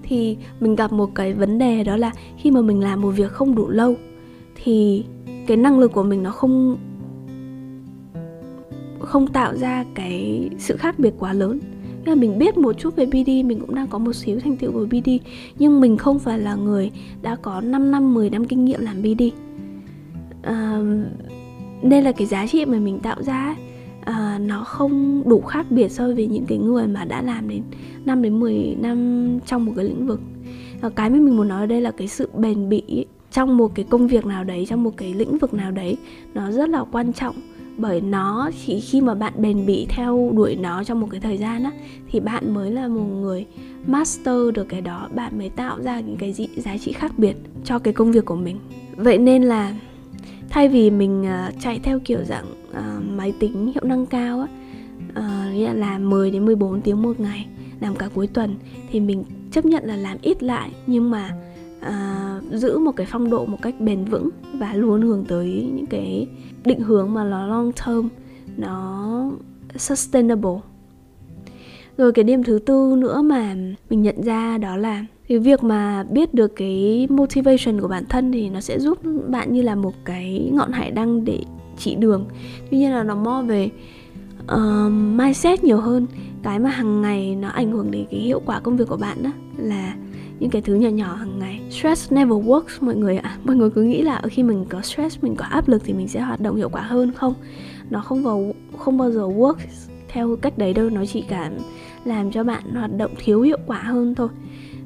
Thì 0.02 0.36
mình 0.60 0.76
gặp 0.76 0.92
một 0.92 1.14
cái 1.14 1.34
vấn 1.34 1.58
đề 1.58 1.84
đó 1.84 1.96
là 1.96 2.10
khi 2.36 2.50
mà 2.50 2.60
mình 2.60 2.80
làm 2.80 3.00
một 3.00 3.10
việc 3.10 3.30
không 3.30 3.54
đủ 3.54 3.68
lâu 3.68 3.94
thì 4.64 5.04
cái 5.46 5.56
năng 5.56 5.78
lực 5.78 5.92
của 5.92 6.02
mình 6.02 6.22
nó 6.22 6.30
không 6.30 6.76
không 9.00 9.26
tạo 9.26 9.56
ra 9.56 9.84
cái 9.94 10.48
sự 10.58 10.76
khác 10.76 10.98
biệt 10.98 11.14
quá 11.18 11.32
lớn. 11.32 11.58
Là 12.04 12.14
mình 12.14 12.38
biết 12.38 12.58
một 12.58 12.78
chút 12.78 12.96
về 12.96 13.06
BD 13.06 13.28
mình 13.28 13.60
cũng 13.60 13.74
đang 13.74 13.88
có 13.88 13.98
một 13.98 14.12
xíu 14.12 14.40
thành 14.40 14.56
tựu 14.56 14.72
của 14.72 14.86
BD 14.86 15.10
nhưng 15.58 15.80
mình 15.80 15.96
không 15.96 16.18
phải 16.18 16.38
là 16.38 16.54
người 16.54 16.90
đã 17.22 17.36
có 17.42 17.60
5 17.60 17.90
năm 17.90 18.14
10 18.14 18.30
năm 18.30 18.44
kinh 18.44 18.64
nghiệm 18.64 18.80
làm 18.80 19.02
BD 19.02 19.22
à, 20.42 20.80
nên 21.82 22.04
là 22.04 22.12
cái 22.12 22.26
giá 22.26 22.46
trị 22.46 22.64
mà 22.64 22.78
mình 22.78 22.98
tạo 22.98 23.22
ra 23.22 23.56
à, 24.00 24.38
nó 24.42 24.64
không 24.64 25.22
đủ 25.26 25.40
khác 25.40 25.66
biệt 25.70 25.88
so 25.88 26.06
với 26.06 26.26
những 26.26 26.46
cái 26.46 26.58
người 26.58 26.86
mà 26.86 27.04
đã 27.04 27.22
làm 27.22 27.48
đến 27.48 27.62
5 28.04 28.22
đến 28.22 28.40
10 28.40 28.76
năm 28.80 29.28
trong 29.46 29.64
một 29.64 29.72
cái 29.76 29.84
lĩnh 29.84 30.06
vực. 30.06 30.20
À, 30.80 30.88
cái 30.88 31.10
mà 31.10 31.18
mình 31.18 31.36
muốn 31.36 31.48
nói 31.48 31.60
ở 31.60 31.66
đây 31.66 31.80
là 31.80 31.90
cái 31.90 32.08
sự 32.08 32.28
bền 32.34 32.68
bỉ 32.68 33.06
trong 33.32 33.56
một 33.56 33.74
cái 33.74 33.84
công 33.90 34.08
việc 34.08 34.26
nào 34.26 34.44
đấy 34.44 34.66
trong 34.68 34.82
một 34.82 34.96
cái 34.96 35.14
lĩnh 35.14 35.38
vực 35.38 35.54
nào 35.54 35.70
đấy 35.70 35.96
nó 36.34 36.50
rất 36.50 36.68
là 36.68 36.84
quan 36.92 37.12
trọng. 37.12 37.36
Bởi 37.76 38.00
nó 38.00 38.50
chỉ 38.66 38.80
khi 38.80 39.00
mà 39.00 39.14
bạn 39.14 39.32
bền 39.36 39.66
bỉ 39.66 39.86
theo 39.88 40.30
đuổi 40.34 40.56
nó 40.56 40.84
trong 40.84 41.00
một 41.00 41.08
cái 41.10 41.20
thời 41.20 41.36
gian 41.36 41.64
á 41.64 41.70
thì 42.10 42.20
bạn 42.20 42.54
mới 42.54 42.70
là 42.70 42.88
một 42.88 43.06
người 43.20 43.46
master 43.86 44.36
được 44.54 44.68
cái 44.68 44.80
đó. 44.80 45.08
Bạn 45.14 45.38
mới 45.38 45.48
tạo 45.48 45.82
ra 45.82 46.00
những 46.00 46.16
cái 46.16 46.32
giá 46.56 46.76
trị 46.76 46.92
khác 46.92 47.12
biệt 47.16 47.36
cho 47.64 47.78
cái 47.78 47.94
công 47.94 48.12
việc 48.12 48.24
của 48.24 48.36
mình. 48.36 48.58
Vậy 48.96 49.18
nên 49.18 49.42
là 49.42 49.74
thay 50.50 50.68
vì 50.68 50.90
mình 50.90 51.22
uh, 51.22 51.54
chạy 51.60 51.80
theo 51.82 52.00
kiểu 52.04 52.24
dạng 52.24 52.46
uh, 52.70 53.04
máy 53.16 53.32
tính 53.40 53.72
hiệu 53.74 53.84
năng 53.84 54.06
cao 54.06 54.40
á 54.40 54.48
uh, 55.10 55.76
là 55.76 55.98
10 55.98 56.30
đến 56.30 56.44
14 56.44 56.80
tiếng 56.80 57.02
một 57.02 57.20
ngày 57.20 57.46
làm 57.80 57.96
cả 57.96 58.08
cuối 58.14 58.26
tuần 58.26 58.56
thì 58.90 59.00
mình 59.00 59.24
chấp 59.52 59.64
nhận 59.64 59.84
là 59.84 59.96
làm 59.96 60.16
ít 60.22 60.42
lại 60.42 60.70
nhưng 60.86 61.10
mà 61.10 61.30
uh, 61.80 62.52
giữ 62.52 62.78
một 62.78 62.92
cái 62.96 63.06
phong 63.10 63.30
độ 63.30 63.46
một 63.46 63.58
cách 63.62 63.74
bền 63.80 64.04
vững 64.04 64.30
và 64.54 64.74
luôn 64.74 65.02
hướng 65.02 65.24
tới 65.24 65.70
những 65.74 65.86
cái 65.86 66.26
định 66.64 66.80
hướng 66.80 67.14
mà 67.14 67.24
nó 67.24 67.46
long 67.46 67.72
term 67.72 68.08
nó 68.56 69.30
sustainable. 69.76 70.60
Rồi 71.96 72.12
cái 72.12 72.24
điểm 72.24 72.44
thứ 72.44 72.58
tư 72.66 72.94
nữa 72.98 73.22
mà 73.22 73.54
mình 73.90 74.02
nhận 74.02 74.22
ra 74.22 74.58
đó 74.58 74.76
là 74.76 75.04
thì 75.28 75.38
việc 75.38 75.64
mà 75.64 76.04
biết 76.10 76.34
được 76.34 76.56
cái 76.56 77.06
motivation 77.10 77.80
của 77.80 77.88
bản 77.88 78.04
thân 78.08 78.32
thì 78.32 78.48
nó 78.50 78.60
sẽ 78.60 78.78
giúp 78.78 78.98
bạn 79.28 79.52
như 79.52 79.62
là 79.62 79.74
một 79.74 79.94
cái 80.04 80.50
ngọn 80.52 80.72
hải 80.72 80.90
đăng 80.90 81.24
để 81.24 81.40
chỉ 81.78 81.94
đường. 81.94 82.26
Tuy 82.70 82.78
nhiên 82.78 82.90
là 82.90 83.02
nó 83.02 83.14
mo 83.14 83.42
về 83.42 83.70
uh, 84.54 84.92
mindset 84.92 85.64
nhiều 85.64 85.80
hơn. 85.80 86.06
Cái 86.42 86.58
mà 86.58 86.70
hàng 86.70 87.02
ngày 87.02 87.36
nó 87.36 87.48
ảnh 87.48 87.72
hưởng 87.72 87.90
đến 87.90 88.06
cái 88.10 88.20
hiệu 88.20 88.42
quả 88.46 88.60
công 88.60 88.76
việc 88.76 88.88
của 88.88 88.96
bạn 88.96 89.22
đó 89.22 89.30
là 89.56 89.94
những 90.40 90.50
cái 90.50 90.62
thứ 90.62 90.74
nhỏ 90.74 90.88
nhỏ 90.88 91.14
hàng 91.14 91.38
ngày. 91.38 91.60
Stress 91.70 92.12
never 92.12 92.46
works 92.46 92.78
mọi 92.80 92.96
người 92.96 93.16
ạ. 93.16 93.28
À. 93.28 93.38
mọi 93.44 93.56
người 93.56 93.70
cứ 93.70 93.82
nghĩ 93.82 94.02
là 94.02 94.22
khi 94.30 94.42
mình 94.42 94.64
có 94.68 94.82
stress 94.82 95.18
mình 95.22 95.36
có 95.36 95.44
áp 95.44 95.68
lực 95.68 95.82
thì 95.84 95.92
mình 95.92 96.08
sẽ 96.08 96.20
hoạt 96.20 96.40
động 96.40 96.56
hiệu 96.56 96.68
quả 96.68 96.82
hơn. 96.82 97.12
Không 97.12 97.34
nó 97.90 98.00
không 98.00 98.22
vào 98.22 98.54
không 98.78 98.98
bao 98.98 99.10
giờ 99.10 99.20
works 99.20 99.88
theo 100.08 100.36
cách 100.36 100.58
đấy 100.58 100.74
đâu. 100.74 100.90
Nó 100.90 101.06
chỉ 101.06 101.24
cả 101.28 101.50
làm 102.04 102.30
cho 102.30 102.44
bạn 102.44 102.62
hoạt 102.74 102.96
động 102.96 103.10
thiếu 103.18 103.42
hiệu 103.42 103.58
quả 103.66 103.78
hơn 103.78 104.14
thôi 104.14 104.28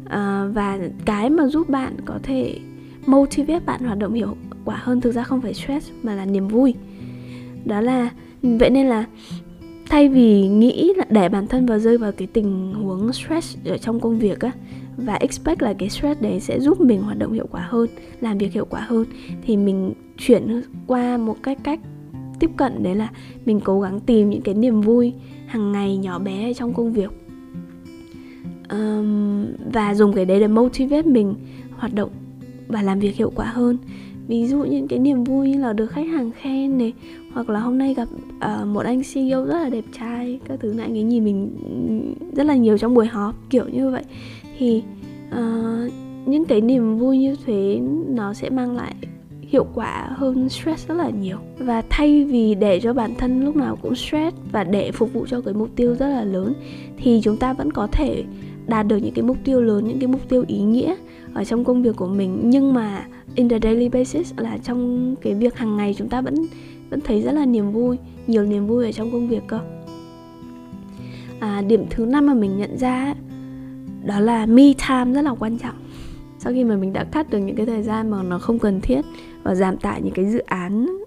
à, 0.04 0.48
và 0.54 0.78
cái 1.04 1.30
mà 1.30 1.46
giúp 1.46 1.68
bạn 1.68 1.96
có 2.04 2.18
thể 2.22 2.58
motivate 3.06 3.60
bạn 3.66 3.80
hoạt 3.80 3.98
động 3.98 4.14
hiệu 4.14 4.36
quả 4.64 4.80
hơn 4.82 5.00
thực 5.00 5.12
ra 5.12 5.22
không 5.22 5.40
phải 5.40 5.54
stress 5.54 5.90
mà 6.02 6.14
là 6.14 6.24
niềm 6.24 6.48
vui. 6.48 6.74
Đó 7.64 7.80
là 7.80 8.10
vậy 8.42 8.70
nên 8.70 8.86
là 8.86 9.04
thay 9.88 10.08
vì 10.08 10.48
nghĩ 10.48 10.92
là 10.96 11.04
để 11.10 11.28
bản 11.28 11.46
thân 11.46 11.66
vào 11.66 11.78
rơi 11.78 11.98
vào 11.98 12.12
cái 12.12 12.28
tình 12.32 12.74
huống 12.74 13.12
stress 13.12 13.56
ở 13.64 13.78
trong 13.78 14.00
công 14.00 14.18
việc 14.18 14.40
á 14.40 14.50
và 14.96 15.14
expect 15.14 15.62
là 15.62 15.72
cái 15.72 15.88
stress 15.88 16.20
đấy 16.20 16.40
sẽ 16.40 16.60
giúp 16.60 16.80
mình 16.80 17.02
hoạt 17.02 17.18
động 17.18 17.32
hiệu 17.32 17.46
quả 17.50 17.66
hơn 17.68 17.88
làm 18.20 18.38
việc 18.38 18.52
hiệu 18.52 18.64
quả 18.70 18.80
hơn 18.80 19.04
thì 19.46 19.56
mình 19.56 19.92
chuyển 20.18 20.62
qua 20.86 21.16
một 21.16 21.36
cái 21.42 21.54
cách 21.54 21.80
tiếp 22.40 22.50
cận 22.56 22.82
đấy 22.82 22.94
là 22.94 23.08
mình 23.44 23.60
cố 23.60 23.80
gắng 23.80 24.00
tìm 24.00 24.30
những 24.30 24.42
cái 24.42 24.54
niềm 24.54 24.80
vui 24.80 25.12
hàng 25.46 25.72
ngày 25.72 25.96
nhỏ 25.96 26.18
bé 26.18 26.54
trong 26.54 26.74
công 26.74 26.92
việc 26.92 27.21
um, 28.72 29.46
và 29.72 29.94
dùng 29.94 30.12
cái 30.12 30.24
đấy 30.24 30.40
để 30.40 30.48
motivate 30.48 31.02
mình 31.02 31.34
hoạt 31.76 31.94
động 31.94 32.10
và 32.68 32.82
làm 32.82 32.98
việc 32.98 33.16
hiệu 33.16 33.32
quả 33.34 33.46
hơn. 33.46 33.78
Ví 34.28 34.46
dụ 34.46 34.64
những 34.64 34.88
cái 34.88 34.98
niềm 34.98 35.24
vui 35.24 35.50
như 35.50 35.58
là 35.58 35.72
được 35.72 35.86
khách 35.86 36.08
hàng 36.08 36.30
khen 36.30 36.78
này 36.78 36.92
hoặc 37.32 37.50
là 37.50 37.60
hôm 37.60 37.78
nay 37.78 37.94
gặp 37.94 38.08
uh, 38.36 38.66
một 38.66 38.84
anh 38.84 39.02
CEO 39.14 39.44
rất 39.44 39.62
là 39.62 39.68
đẹp 39.68 39.84
trai 39.98 40.40
các 40.48 40.60
thứ 40.60 40.72
này 40.72 40.86
anh 40.86 40.96
ấy 40.96 41.02
nhìn 41.02 41.24
mình 41.24 41.50
rất 42.36 42.46
là 42.46 42.56
nhiều 42.56 42.78
trong 42.78 42.94
buổi 42.94 43.06
họp 43.06 43.34
kiểu 43.50 43.68
như 43.68 43.90
vậy. 43.90 44.02
Thì 44.58 44.82
uh, 45.30 45.92
những 46.26 46.44
cái 46.44 46.60
niềm 46.60 46.98
vui 46.98 47.18
như 47.18 47.36
thế 47.46 47.80
nó 48.08 48.34
sẽ 48.34 48.50
mang 48.50 48.76
lại 48.76 48.94
hiệu 49.40 49.66
quả 49.74 50.08
hơn 50.16 50.48
stress 50.48 50.88
rất 50.88 50.94
là 50.94 51.10
nhiều. 51.10 51.36
Và 51.58 51.82
thay 51.90 52.24
vì 52.24 52.54
để 52.54 52.80
cho 52.80 52.92
bản 52.92 53.14
thân 53.18 53.44
lúc 53.44 53.56
nào 53.56 53.78
cũng 53.82 53.94
stress 53.94 54.36
và 54.52 54.64
để 54.64 54.92
phục 54.92 55.12
vụ 55.12 55.26
cho 55.28 55.40
cái 55.40 55.54
mục 55.54 55.68
tiêu 55.76 55.94
rất 55.94 56.08
là 56.08 56.24
lớn 56.24 56.52
thì 56.96 57.20
chúng 57.24 57.36
ta 57.36 57.52
vẫn 57.52 57.72
có 57.72 57.86
thể 57.86 58.24
đạt 58.66 58.86
được 58.86 58.96
những 58.96 59.14
cái 59.14 59.24
mục 59.24 59.36
tiêu 59.44 59.60
lớn 59.60 59.84
những 59.88 59.98
cái 59.98 60.06
mục 60.06 60.28
tiêu 60.28 60.44
ý 60.46 60.58
nghĩa 60.58 60.94
ở 61.34 61.44
trong 61.44 61.64
công 61.64 61.82
việc 61.82 61.96
của 61.96 62.06
mình. 62.06 62.40
Nhưng 62.44 62.74
mà 62.74 63.06
in 63.34 63.48
the 63.48 63.58
daily 63.62 63.88
basis 63.88 64.32
là 64.36 64.58
trong 64.58 65.14
cái 65.22 65.34
việc 65.34 65.56
hàng 65.56 65.76
ngày 65.76 65.94
chúng 65.98 66.08
ta 66.08 66.20
vẫn 66.20 66.34
vẫn 66.90 67.00
thấy 67.00 67.22
rất 67.22 67.32
là 67.32 67.46
niềm 67.46 67.72
vui 67.72 67.96
nhiều 68.26 68.44
niềm 68.44 68.66
vui 68.66 68.84
ở 68.84 68.92
trong 68.92 69.12
công 69.12 69.28
việc 69.28 69.42
cơ. 69.46 69.58
À, 71.40 71.62
điểm 71.62 71.84
thứ 71.90 72.06
năm 72.06 72.26
mà 72.26 72.34
mình 72.34 72.58
nhận 72.58 72.78
ra 72.78 73.14
đó 74.04 74.20
là 74.20 74.46
me 74.46 74.72
time 74.88 75.12
rất 75.12 75.22
là 75.22 75.34
quan 75.38 75.58
trọng. 75.58 75.74
Sau 76.38 76.52
khi 76.52 76.64
mà 76.64 76.76
mình 76.76 76.92
đã 76.92 77.04
cắt 77.04 77.30
được 77.30 77.38
những 77.38 77.56
cái 77.56 77.66
thời 77.66 77.82
gian 77.82 78.10
mà 78.10 78.22
nó 78.22 78.38
không 78.38 78.58
cần 78.58 78.80
thiết 78.80 79.00
và 79.42 79.54
giảm 79.54 79.76
tải 79.76 80.02
những 80.02 80.14
cái 80.14 80.24
dự 80.24 80.38
án 80.38 80.98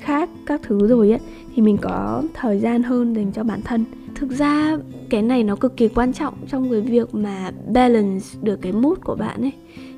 khác 0.00 0.30
các 0.46 0.60
thứ 0.62 0.86
rồi 0.86 1.10
ấy 1.10 1.20
thì 1.54 1.62
mình 1.62 1.76
có 1.76 2.22
thời 2.34 2.58
gian 2.58 2.82
hơn 2.82 3.16
dành 3.16 3.32
cho 3.32 3.44
bản 3.44 3.60
thân 3.64 3.84
thực 4.20 4.30
ra 4.30 4.76
cái 5.10 5.22
này 5.22 5.42
nó 5.42 5.56
cực 5.56 5.76
kỳ 5.76 5.88
quan 5.88 6.12
trọng 6.12 6.34
trong 6.48 6.70
cái 6.70 6.80
việc 6.80 7.14
mà 7.14 7.50
balance 7.72 8.26
được 8.42 8.56
cái 8.62 8.72
mood 8.72 8.98
của 9.04 9.14
bạn 9.14 9.40
ấy. 9.42 9.52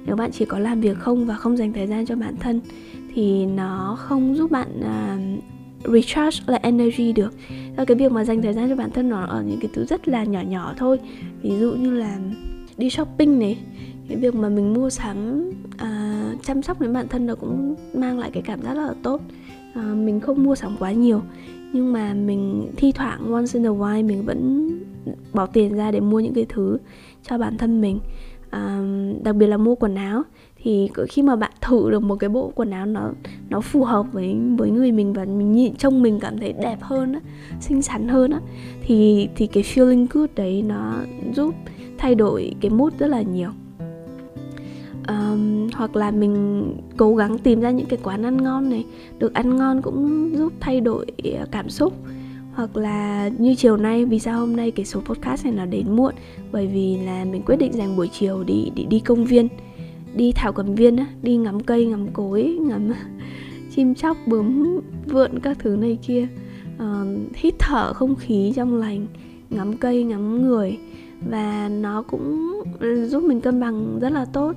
Nếu 0.07 0.17
bạn 0.17 0.31
chỉ 0.33 0.45
có 0.45 0.59
làm 0.59 0.81
việc 0.81 0.99
không 0.99 1.27
và 1.27 1.35
không 1.35 1.57
dành 1.57 1.73
thời 1.73 1.87
gian 1.87 2.07
cho 2.07 2.17
bản 2.17 2.37
thân 2.37 2.61
thì 3.15 3.47
nó 3.47 3.97
không 4.01 4.37
giúp 4.37 4.51
bạn 4.51 4.69
uh, 4.81 5.93
recharge 5.93 6.45
lại 6.47 6.61
energy 6.63 7.13
được. 7.13 7.35
Và 7.77 7.85
cái 7.85 7.97
việc 7.97 8.13
mà 8.13 8.25
dành 8.25 8.43
thời 8.43 8.53
gian 8.53 8.69
cho 8.69 8.77
bản 8.77 8.91
thân 8.91 9.09
nó 9.09 9.25
ở 9.25 9.43
những 9.43 9.59
cái 9.61 9.71
thứ 9.75 9.85
rất 9.85 10.09
là 10.09 10.25
nhỏ 10.25 10.41
nhỏ 10.41 10.75
thôi. 10.77 10.99
Ví 11.43 11.59
dụ 11.61 11.73
như 11.73 11.91
là 11.91 12.19
đi 12.77 12.91
shopping 12.91 13.39
này 13.39 13.59
cái 14.09 14.19
việc 14.19 14.35
mà 14.35 14.49
mình 14.49 14.75
mua 14.75 14.91
sắm 14.91 15.51
uh, 15.75 16.45
chăm 16.45 16.63
sóc 16.63 16.81
đến 16.81 16.93
bản 16.93 17.09
thân 17.09 17.27
nó 17.27 17.35
cũng 17.35 17.75
mang 17.95 18.19
lại 18.19 18.31
cái 18.33 18.43
cảm 18.43 18.63
giác 18.63 18.75
rất 18.75 18.87
là 18.87 18.95
tốt. 19.03 19.21
Uh, 19.79 19.97
mình 19.97 20.21
không 20.21 20.45
mua 20.45 20.55
sắm 20.55 20.77
quá 20.79 20.93
nhiều 20.93 21.23
nhưng 21.73 21.93
mà 21.93 22.15
mình 22.15 22.71
thi 22.77 22.93
thoảng 22.93 23.33
once 23.33 23.51
in 23.55 23.67
a 23.67 23.71
while 23.71 24.07
mình 24.07 24.25
vẫn 24.25 24.69
bỏ 25.33 25.47
tiền 25.47 25.75
ra 25.75 25.91
để 25.91 26.01
mua 26.01 26.21
những 26.21 26.35
cái 26.35 26.47
thứ 26.49 26.79
cho 27.23 27.39
bản 27.39 27.59
thân 27.59 27.81
mình. 27.81 27.99
À, 28.51 28.83
đặc 29.25 29.37
biệt 29.37 29.47
là 29.47 29.57
mua 29.57 29.75
quần 29.75 29.95
áo. 29.95 30.23
Thì 30.65 30.91
khi 31.09 31.23
mà 31.23 31.37
bạn 31.37 31.53
thử 31.61 31.91
được 31.91 32.03
một 32.03 32.17
cái 32.17 32.31
bộ 32.31 32.53
quần 32.55 32.71
áo 32.71 32.87
nó 32.87 33.11
nó 33.51 33.61
phù 33.61 33.85
hợp 33.85 34.07
với 34.13 34.37
với 34.59 34.71
người 34.71 34.93
mình 34.93 35.13
và 35.13 35.25
mình 35.25 35.53
nhìn 35.53 35.75
trông 35.75 36.03
mình 36.03 36.21
cảm 36.21 36.39
thấy 36.39 36.53
đẹp 36.53 36.79
hơn 36.81 37.13
á 37.13 37.21
xinh 37.61 37.83
xắn 37.83 38.09
hơn 38.09 38.31
á 38.31 38.41
thì 38.83 39.29
thì 39.37 39.47
cái 39.47 39.63
feeling 39.63 40.07
good 40.11 40.31
đấy 40.37 40.63
nó 40.63 40.95
giúp 41.35 41.55
thay 41.99 42.15
đổi 42.15 42.55
cái 42.61 42.71
mood 42.71 42.93
rất 42.99 43.07
là 43.07 43.23
nhiều 43.23 43.51
um, 45.09 45.69
hoặc 45.75 45.97
là 45.97 46.11
mình 46.11 46.65
cố 46.97 47.17
gắng 47.17 47.39
tìm 47.39 47.61
ra 47.61 47.71
những 47.71 47.87
cái 47.87 47.99
quán 48.03 48.23
ăn 48.23 48.43
ngon 48.43 48.71
này 48.71 48.85
được 49.19 49.35
ăn 49.35 49.57
ngon 49.57 49.83
cũng 49.83 50.31
giúp 50.37 50.53
thay 50.61 50.81
đổi 50.81 51.07
ờ, 51.39 51.47
cảm 51.51 51.71
xúc. 51.71 51.93
Hoặc 52.55 52.77
là 52.77 53.29
như 53.39 53.55
chiều 53.55 53.77
nay 53.77 54.05
vì 54.05 54.19
sao 54.19 54.41
hôm 54.41 54.57
nay 54.57 54.71
cái 54.71 54.87
số 54.87 55.01
podcast 55.01 55.45
này 55.45 55.55
nó 55.55 55.67
đến 55.67 55.97
muộn? 55.97 56.15
Bởi 56.53 56.67
vì 56.67 56.99
là 56.99 57.25
mình 57.25 57.43
quyết 57.43 57.57
định 57.57 57.73
dành 57.73 57.97
buổi 57.97 58.09
chiều 58.09 58.45
đi 58.45 58.71
đi 58.75 58.85
đi 58.85 59.01
công 59.01 59.25
viên 59.25 59.49
đi 60.15 60.33
thảo 60.33 60.53
cầm 60.53 60.75
viên 60.75 60.97
á 60.97 61.07
đi 61.23 61.37
ngắm 61.37 61.61
cây 61.61 61.87
ngắm 61.87 62.07
cối 62.13 62.59
ngắm 62.61 62.93
chim 63.77 63.95
chóc 63.95 64.17
bướm 64.27 64.81
vượn 65.07 65.39
các 65.39 65.59
thứ 65.61 65.77
này 65.77 65.99
kia. 66.07 66.29
Uh, 66.77 67.09
hít 67.35 67.55
thở 67.59 67.93
không 67.93 68.15
khí 68.17 68.53
trong 68.57 68.75
lành 68.75 69.07
ngắm 69.51 69.77
cây 69.77 70.05
ngắm 70.05 70.49
người. 70.49 70.79
Và 71.31 71.69
nó 71.69 72.03
cũng 72.03 72.53
giúp 73.07 73.23
mình 73.23 73.41
cân 73.41 73.61
bằng 73.61 73.99
rất 74.01 74.13
là 74.13 74.25
tốt 74.25 74.53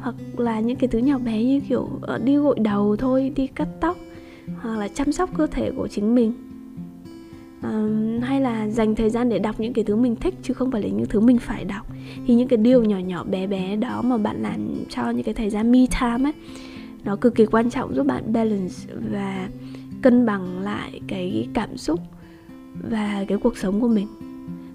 hoặc 0.00 0.14
là 0.36 0.60
những 0.60 0.76
cái 0.76 0.88
thứ 0.88 0.98
nhỏ 0.98 1.18
bé 1.18 1.44
như 1.44 1.60
kiểu 1.68 1.88
ờ, 2.02 2.18
đi 2.18 2.36
gội 2.36 2.58
đầu 2.58 2.96
thôi 2.96 3.32
đi 3.36 3.46
cắt 3.46 3.68
tóc 3.80 3.96
hoặc 4.60 4.76
là 4.76 4.88
chăm 4.88 5.12
sóc 5.12 5.30
cơ 5.36 5.46
thể 5.46 5.70
của 5.76 5.88
chính 5.88 6.14
mình. 6.14 6.32
À, 7.62 7.88
hay 8.22 8.40
là 8.40 8.68
dành 8.68 8.94
thời 8.94 9.10
gian 9.10 9.28
để 9.28 9.38
đọc 9.38 9.60
những 9.60 9.72
cái 9.72 9.84
thứ 9.84 9.96
mình 9.96 10.16
thích 10.16 10.34
chứ 10.42 10.54
không 10.54 10.70
phải 10.70 10.82
là 10.82 10.88
những 10.88 11.06
thứ 11.06 11.20
mình 11.20 11.38
phải 11.38 11.64
đọc. 11.64 11.86
Thì 12.26 12.34
những 12.34 12.48
cái 12.48 12.56
điều 12.56 12.84
nhỏ 12.84 12.98
nhỏ 12.98 13.24
bé 13.24 13.46
bé 13.46 13.76
đó 13.76 14.02
mà 14.02 14.18
bạn 14.18 14.42
làm 14.42 14.84
cho 14.88 15.10
những 15.10 15.24
cái 15.24 15.34
thời 15.34 15.50
gian 15.50 15.72
me 15.72 15.86
time 16.00 16.30
ấy 16.30 16.32
nó 17.04 17.16
cực 17.16 17.34
kỳ 17.34 17.46
quan 17.46 17.70
trọng 17.70 17.94
giúp 17.94 18.06
bạn 18.06 18.32
balance 18.32 18.74
và 19.12 19.48
cân 20.02 20.26
bằng 20.26 20.60
lại 20.60 21.00
cái 21.06 21.48
cảm 21.54 21.76
xúc 21.76 22.00
và 22.90 23.24
cái 23.28 23.38
cuộc 23.38 23.56
sống 23.56 23.80
của 23.80 23.88
mình. 23.88 24.06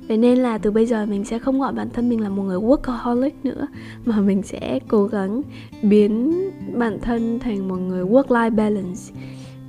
Vậy 0.08 0.18
nên 0.18 0.38
là 0.38 0.58
từ 0.58 0.72
bây 0.72 0.86
giờ 0.86 1.06
mình 1.06 1.26
sẽ 1.26 1.40
không 1.40 1.60
gọi 1.60 1.74
bản 1.74 1.90
thân 1.94 2.10
mình 2.10 2.22
là 2.22 2.30
một 2.30 2.44
người 2.44 2.58
workaholic 2.58 3.32
nữa 3.44 3.68
Mà 4.06 4.20
mình 4.22 4.44
sẽ 4.44 4.80
cố 4.88 5.06
gắng 5.08 5.42
biến 5.84 6.34
bản 6.78 7.00
thân 7.02 7.40
thành 7.40 7.68
một 7.68 7.76
người 7.76 8.04
work-life 8.04 8.56
balance. 8.56 9.02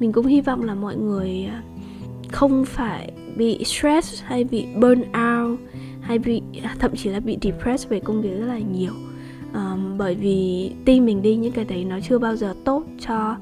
Mình 0.00 0.12
cũng 0.12 0.26
hy 0.26 0.40
vọng 0.40 0.62
là 0.62 0.74
mọi 0.74 0.96
người 0.96 1.44
à, 1.50 1.62
không 2.32 2.64
phải 2.64 3.12
bị 3.36 3.64
stress 3.64 4.22
hay 4.22 4.44
bị 4.44 4.66
burn 4.80 5.00
out 5.00 5.60
hay 6.00 6.18
bị 6.18 6.42
à, 6.62 6.76
thậm 6.78 6.96
chí 6.96 7.10
là 7.10 7.20
bị 7.20 7.38
depressed 7.42 7.88
về 7.88 8.00
công 8.00 8.22
việc 8.22 8.38
rất 8.38 8.46
là 8.46 8.58
nhiều. 8.58 8.92
Um, 9.54 9.98
bởi 9.98 10.14
vì 10.14 10.70
tin 10.84 11.06
mình 11.06 11.22
đi 11.22 11.36
những 11.36 11.52
cái 11.52 11.64
đấy 11.64 11.84
nó 11.84 11.98
chưa 12.00 12.18
bao 12.18 12.36
giờ 12.36 12.54
tốt 12.64 12.84
cho 13.00 13.36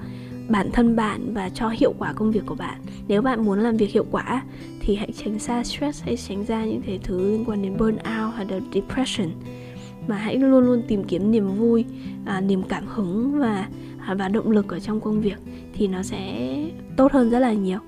bản 0.53 0.71
thân 0.73 0.97
bạn 0.97 1.35
và 1.35 1.49
cho 1.49 1.69
hiệu 1.69 1.95
quả 1.99 2.13
công 2.13 2.33
việc 2.33 2.43
của 2.47 2.55
bạn. 2.55 2.79
Nếu 3.09 3.23
bạn 3.23 3.45
muốn 3.45 3.59
làm 3.59 3.77
việc 3.77 3.91
hiệu 3.91 4.07
quả 4.11 4.43
thì 4.81 4.97
hãy 4.97 5.13
tránh 5.13 5.39
xa 5.39 5.65
stress 5.65 6.03
hãy 6.03 6.17
tránh 6.17 6.45
ra 6.45 6.65
những 6.65 6.83
thể 6.83 6.99
thứ 7.03 7.31
liên 7.31 7.45
quan 7.45 7.63
đến 7.63 7.77
burnout 7.77 8.35
hay 8.35 8.47
là 8.47 8.61
depression. 8.75 9.29
Mà 10.07 10.17
hãy 10.17 10.37
luôn 10.37 10.65
luôn 10.65 10.83
tìm 10.89 11.05
kiếm 11.05 11.31
niềm 11.31 11.49
vui 11.55 11.85
à, 12.25 12.41
niềm 12.41 12.63
cảm 12.63 12.87
hứng 12.87 13.39
và 13.39 13.69
à, 14.07 14.15
và 14.15 14.29
động 14.29 14.51
lực 14.51 14.69
ở 14.69 14.81
trong 14.81 15.01
công 15.01 15.21
việc 15.21 15.39
thì 15.75 15.89
nó 15.89 16.03
sẽ 16.03 16.55
tốt 16.97 17.13
hơn 17.13 17.31
rất 17.31 17.39
là 17.39 17.53
nhiều. 17.53 17.79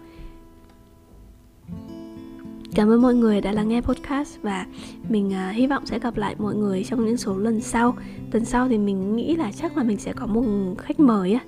Cảm 2.74 2.88
ơn 2.88 3.02
mọi 3.02 3.14
người 3.14 3.40
đã 3.40 3.52
lắng 3.52 3.68
nghe 3.68 3.80
podcast 3.80 4.42
và 4.42 4.66
mình 5.08 5.28
uh, 5.28 5.54
hy 5.54 5.66
vọng 5.66 5.86
sẽ 5.86 5.98
gặp 5.98 6.16
lại 6.16 6.34
mọi 6.38 6.54
người 6.54 6.84
trong 6.84 7.04
những 7.04 7.16
số 7.16 7.38
lần 7.38 7.60
sau. 7.60 7.96
Tuần 8.30 8.44
sau 8.44 8.68
thì 8.68 8.78
mình 8.78 9.16
nghĩ 9.16 9.36
là 9.36 9.52
chắc 9.52 9.76
là 9.76 9.82
mình 9.82 9.98
sẽ 9.98 10.12
có 10.12 10.26
một 10.26 10.74
khách 10.78 11.00
mời 11.00 11.32
á 11.32 11.40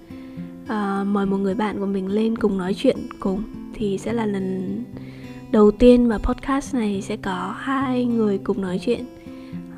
uh, 0.67 1.07
mời 1.07 1.27
một 1.27 1.37
người 1.37 1.55
bạn 1.55 1.79
của 1.79 1.87
mình 1.87 2.09
lên 2.09 2.37
cùng 2.37 2.59
nói 2.59 2.75
chuyện 2.75 2.97
cùng. 3.21 3.43
Thì 3.75 3.99
sẽ 3.99 4.13
là 4.13 4.27
lần 4.27 4.85
đầu 5.53 5.71
tiên 5.71 6.09
mà 6.09 6.19
podcast 6.19 6.75
này 6.75 7.03
sẽ 7.03 7.17
có 7.17 7.55
hai 7.59 8.05
người 8.05 8.39
cùng 8.39 8.61
nói 8.61 8.81
chuyện. 8.85 9.05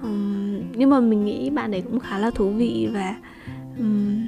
Um, 0.02 0.72
nhưng 0.76 0.90
mà 0.90 1.00
mình 1.00 1.24
nghĩ 1.24 1.50
bạn 1.50 1.70
ấy 1.70 1.82
cũng 1.82 2.00
khá 2.00 2.18
là 2.18 2.30
thú 2.30 2.50
vị 2.50 2.88
và 2.92 3.16
um, 3.78 4.26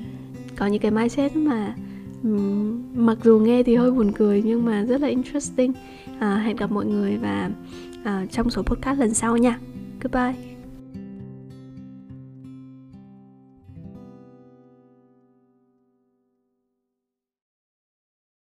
có 0.57 0.67
những 0.67 0.81
cái 0.81 0.91
mindset 0.91 1.37
mà 1.37 1.75
um, 2.23 2.83
mặc 2.95 3.19
dù 3.25 3.39
nghe 3.39 3.63
thì 3.63 3.77
hơi 3.77 3.91
buồn 3.91 4.13
cười 4.13 4.43
nhưng 4.45 4.65
mà 4.65 4.85
rất 4.85 5.01
là 5.01 5.09
interesting. 5.09 5.73
Uh, 6.17 6.23
hẹn 6.45 6.57
gặp 6.57 6.71
mọi 6.71 6.87
người 6.87 7.17
và 7.17 7.51
uh, 8.03 8.31
trong 8.33 8.51
số 8.51 8.63
podcast 8.63 9.01
lần 9.01 9.15
sau 9.15 9.37
nha. 9.37 9.59
Goodbye. 10.01 10.50